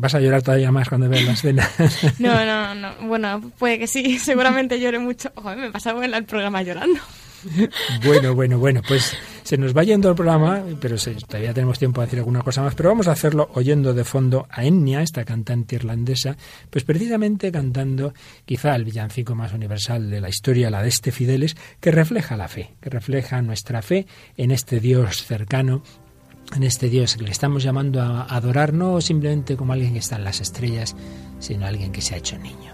[0.01, 1.69] ¿vas a llorar todavía más cuando veas la escena?
[2.19, 3.07] no, no, no.
[3.07, 5.31] Bueno, puede que sí, seguramente llore mucho.
[5.35, 7.01] Ojo, me pasaba el programa llorando.
[8.05, 10.97] Bueno, bueno, bueno, pues se nos va yendo el programa, pero
[11.27, 14.47] todavía tenemos tiempo de decir alguna cosa más, pero vamos a hacerlo oyendo de fondo
[14.51, 16.37] a Enya, esta cantante irlandesa,
[16.69, 18.13] pues precisamente cantando
[18.45, 22.49] quizá el villancico más universal de la historia, la de este Fideles, que refleja la
[22.49, 25.83] fe, que refleja nuestra fe en este Dios cercano
[26.55, 30.17] en este Dios que le estamos llamando a adorar no simplemente como alguien que está
[30.17, 30.97] en las estrellas,
[31.39, 32.73] sino alguien que se ha hecho niño.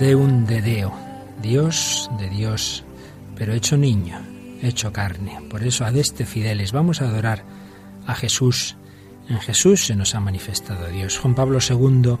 [0.00, 0.94] Deum de Deo,
[1.42, 2.84] Dios de Dios,
[3.36, 4.18] pero hecho niño,
[4.62, 5.38] hecho carne.
[5.50, 7.44] Por eso, adeste fideles, vamos a adorar
[8.06, 8.78] a Jesús.
[9.28, 11.18] En Jesús se nos ha manifestado Dios.
[11.18, 12.16] Juan Pablo II,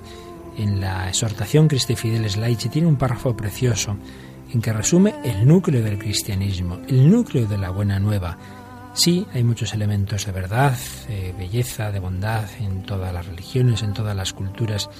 [0.58, 3.96] en la exhortación Christi Fideles Laici, tiene un párrafo precioso
[4.52, 8.36] en que resume el núcleo del cristianismo, el núcleo de la buena nueva.
[8.92, 10.76] Sí, hay muchos elementos de verdad,
[11.08, 14.90] de belleza, de bondad en todas las religiones, en todas las culturas,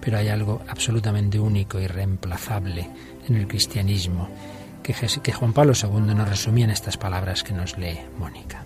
[0.00, 2.88] pero hay algo absolutamente único y reemplazable
[3.28, 4.28] en el cristianismo,
[4.82, 8.64] que, Juan Pablo II nos resumía en estas palabras que nos lee Mónica.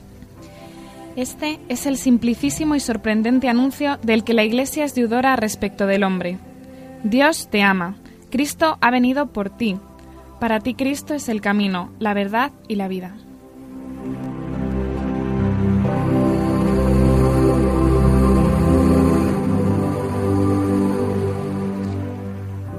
[1.16, 6.02] Este es el simplicísimo y sorprendente anuncio del que la Iglesia es deudora respecto del
[6.02, 6.38] hombre.
[7.04, 7.96] Dios te ama.
[8.30, 9.76] Cristo ha venido por ti.
[10.40, 13.14] Para ti Cristo es el camino, la verdad y la vida.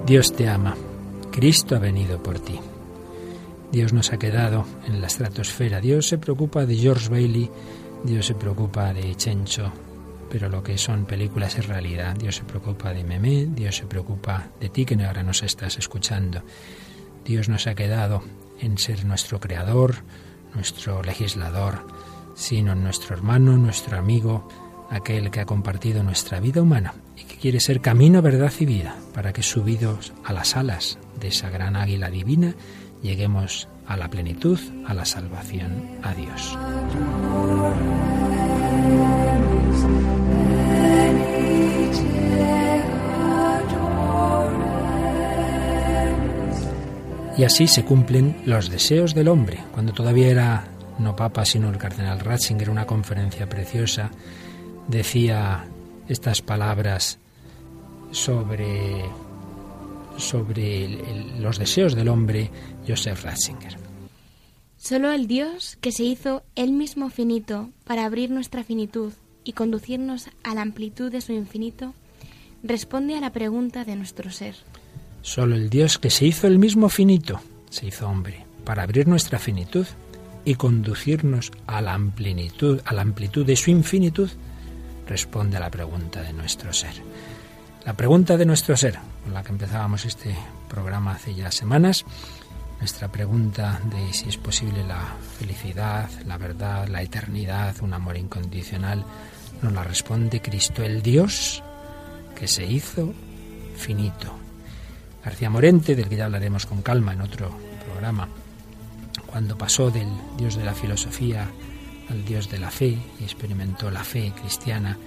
[0.06, 0.76] Dios te ama.
[1.32, 2.60] Cristo ha venido por ti.
[3.72, 5.82] Dios nos ha quedado en la estratosfera.
[5.82, 7.50] Dios se preocupa de George Bailey,
[8.04, 9.72] Dios se preocupa de Chencho,
[10.30, 12.16] pero lo que son películas es realidad.
[12.16, 16.44] Dios se preocupa de Memé, Dios se preocupa de ti que ahora nos estás escuchando.
[17.26, 18.22] Dios nos ha quedado
[18.60, 19.96] en ser nuestro creador,
[20.54, 21.80] nuestro legislador,
[22.36, 24.48] sino nuestro hermano, nuestro amigo,
[24.90, 28.96] aquel que ha compartido nuestra vida humana y que quiere ser camino, verdad y vida,
[29.14, 32.56] para que subidos a las alas de esa gran águila divina,
[33.02, 36.58] lleguemos a la plenitud, a la salvación, a Dios.
[47.38, 49.60] Y así se cumplen los deseos del hombre.
[49.74, 50.68] Cuando todavía era
[51.00, 54.10] no papa, sino el cardenal Ratzinger, una conferencia preciosa,
[54.88, 55.66] decía
[56.08, 57.20] estas palabras
[58.12, 59.04] sobre,
[60.18, 60.90] sobre
[61.40, 62.52] los deseos del hombre
[62.88, 63.78] Joseph Ratzinger.
[64.78, 69.14] Solo el Dios que se hizo él mismo finito para abrir nuestra finitud
[69.44, 71.94] y conducirnos a la amplitud de su infinito,
[72.64, 74.56] responde a la pregunta de nuestro ser.
[75.22, 79.40] Solo el Dios que se hizo el mismo finito, se hizo hombre, para abrir nuestra
[79.40, 79.88] finitud
[80.46, 84.30] y conducirnos a la amplitud, a la amplitud de su infinitud,
[85.08, 86.94] responde a la pregunta de nuestro ser.
[87.86, 90.36] La pregunta de nuestro ser, con la que empezábamos este
[90.68, 92.04] programa hace ya semanas,
[92.80, 99.06] nuestra pregunta de si es posible la felicidad, la verdad, la eternidad, un amor incondicional,
[99.62, 101.64] nos la responde Cristo, el Dios
[102.36, 103.14] que se hizo
[103.78, 104.34] finito.
[105.24, 107.50] García Morente, del que ya hablaremos con calma en otro
[107.86, 108.28] programa,
[109.26, 111.50] cuando pasó del Dios de la filosofía
[112.10, 114.98] al Dios de la fe y experimentó la fe cristiana,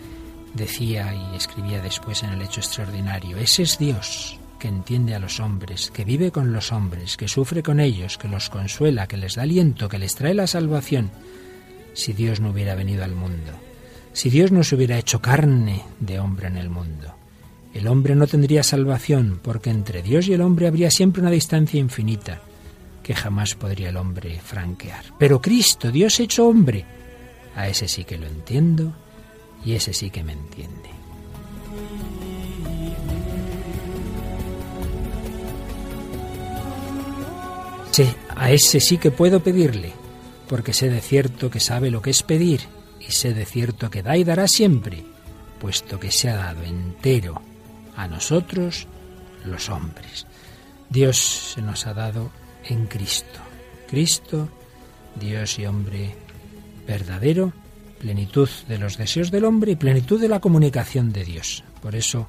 [0.54, 5.38] decía y escribía después en el hecho extraordinario, ese es Dios que entiende a los
[5.38, 9.36] hombres, que vive con los hombres, que sufre con ellos, que los consuela, que les
[9.36, 11.10] da aliento, que les trae la salvación.
[11.94, 13.52] Si Dios no hubiera venido al mundo,
[14.12, 17.14] si Dios no se hubiera hecho carne de hombre en el mundo,
[17.72, 21.78] el hombre no tendría salvación, porque entre Dios y el hombre habría siempre una distancia
[21.78, 22.40] infinita
[23.08, 25.02] que jamás podría el hombre franquear.
[25.18, 26.84] Pero Cristo, Dios hecho hombre,
[27.56, 28.92] a ese sí que lo entiendo
[29.64, 30.90] y ese sí que me entiende.
[37.92, 38.06] Sí,
[38.36, 39.94] a ese sí que puedo pedirle,
[40.46, 42.60] porque sé de cierto que sabe lo que es pedir
[43.00, 45.02] y sé de cierto que da y dará siempre,
[45.58, 47.40] puesto que se ha dado entero
[47.96, 48.86] a nosotros
[49.46, 50.26] los hombres.
[50.90, 52.30] Dios se nos ha dado
[52.68, 53.40] en Cristo.
[53.88, 54.48] Cristo,
[55.16, 56.14] Dios y hombre
[56.86, 57.52] verdadero,
[57.98, 61.64] plenitud de los deseos del hombre y plenitud de la comunicación de Dios.
[61.82, 62.28] Por eso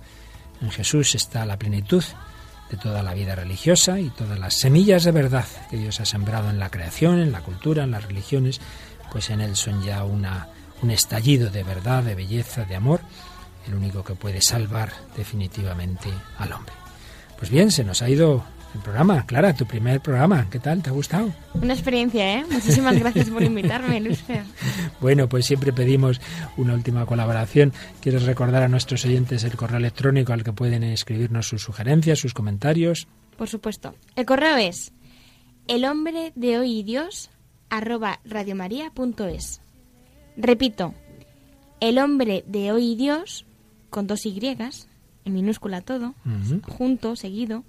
[0.61, 2.03] en Jesús está la plenitud
[2.71, 6.49] de toda la vida religiosa y todas las semillas de verdad que Dios ha sembrado
[6.49, 8.61] en la creación, en la cultura, en las religiones,
[9.11, 10.49] pues en Él son ya una,
[10.81, 13.01] un estallido de verdad, de belleza, de amor,
[13.67, 16.73] el único que puede salvar definitivamente al hombre.
[17.37, 18.43] Pues bien, se nos ha ido
[18.73, 19.25] el programa.
[19.25, 20.81] Clara, tu primer programa, ¿qué tal?
[20.81, 21.33] ¿Te ha gustado?
[21.53, 22.45] Una experiencia, ¿eh?
[22.49, 24.23] Muchísimas gracias por invitarme, Luis
[25.01, 26.21] Bueno, pues siempre pedimos
[26.57, 27.73] una última colaboración.
[28.01, 32.33] ¿Quieres recordar a nuestros oyentes el correo electrónico al que pueden escribirnos sus sugerencias, sus
[32.33, 33.07] comentarios?
[33.37, 33.95] Por supuesto.
[34.15, 34.91] El correo es
[35.67, 37.29] el hombre de hoy Dios
[37.69, 39.61] arroba radiomaria.es.
[40.35, 40.93] Repito,
[41.79, 43.45] el hombre de hoy Dios,
[43.89, 44.39] con dos Y,
[45.25, 46.15] en minúscula todo,
[46.63, 47.63] junto, seguido,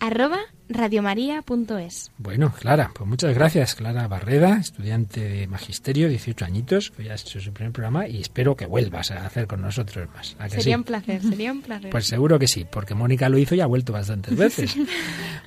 [0.00, 0.38] arroba
[0.68, 2.12] radiomaria.es.
[2.18, 3.74] Bueno, Clara, pues muchas gracias.
[3.74, 8.20] Clara Barreda, estudiante de Magisterio, 18 añitos, que ya ha hecho su primer programa y
[8.20, 10.36] espero que vuelvas a hacer con nosotros más.
[10.50, 11.90] Sería un placer, sería un placer.
[11.90, 14.76] Pues seguro que sí, porque Mónica lo hizo y ha vuelto bastantes veces.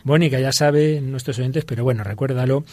[0.04, 2.64] Mónica ya sabe, nuestros oyentes, pero bueno, recuérdalo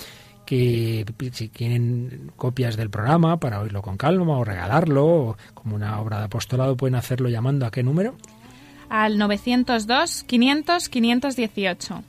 [0.44, 6.00] que si quieren copias del programa para oírlo con calma o regalarlo o como una
[6.00, 8.16] obra de apostolado pueden hacerlo llamando a qué número?
[8.90, 12.02] Al 902 500 518.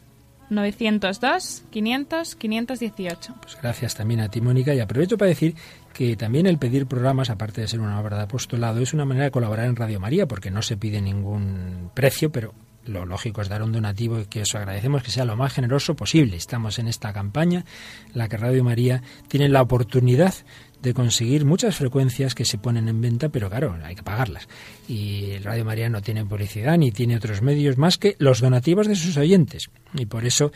[0.49, 3.35] 902 500 518.
[3.39, 4.73] Pues gracias también a ti, Mónica.
[4.73, 5.55] Y aprovecho para decir
[5.93, 9.25] que también el pedir programas, aparte de ser una obra de apostolado, es una manera
[9.25, 12.53] de colaborar en Radio María, porque no se pide ningún precio, pero
[12.85, 15.95] lo lógico es dar un donativo y que os agradecemos que sea lo más generoso
[15.95, 16.35] posible.
[16.35, 17.63] Estamos en esta campaña,
[18.07, 20.33] en la que Radio María tiene la oportunidad
[20.81, 24.47] de conseguir muchas frecuencias que se ponen en venta, pero claro, hay que pagarlas.
[24.87, 28.95] Y Radio María no tiene publicidad ni tiene otros medios más que los donativos de
[28.95, 29.69] sus oyentes.
[29.93, 30.51] Y por eso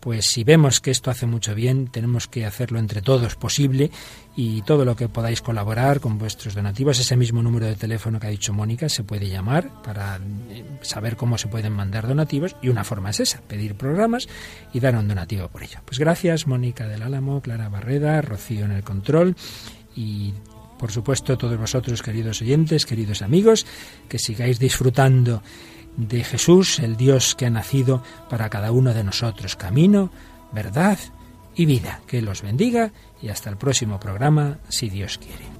[0.00, 3.90] pues si vemos que esto hace mucho bien, tenemos que hacerlo entre todos posible
[4.34, 8.26] y todo lo que podáis colaborar con vuestros donativos, ese mismo número de teléfono que
[8.26, 10.18] ha dicho Mónica, se puede llamar para
[10.50, 14.28] eh, saber cómo se pueden mandar donativos y una forma es esa, pedir programas
[14.72, 15.80] y dar un donativo por ello.
[15.84, 19.36] Pues gracias Mónica del Álamo, Clara Barreda, Rocío en el control
[19.94, 20.32] y
[20.78, 23.66] por supuesto todos vosotros queridos oyentes, queridos amigos,
[24.08, 25.42] que sigáis disfrutando
[25.96, 30.10] de Jesús, el Dios que ha nacido para cada uno de nosotros, camino,
[30.52, 30.98] verdad
[31.54, 32.00] y vida.
[32.06, 35.59] Que los bendiga y hasta el próximo programa, si Dios quiere.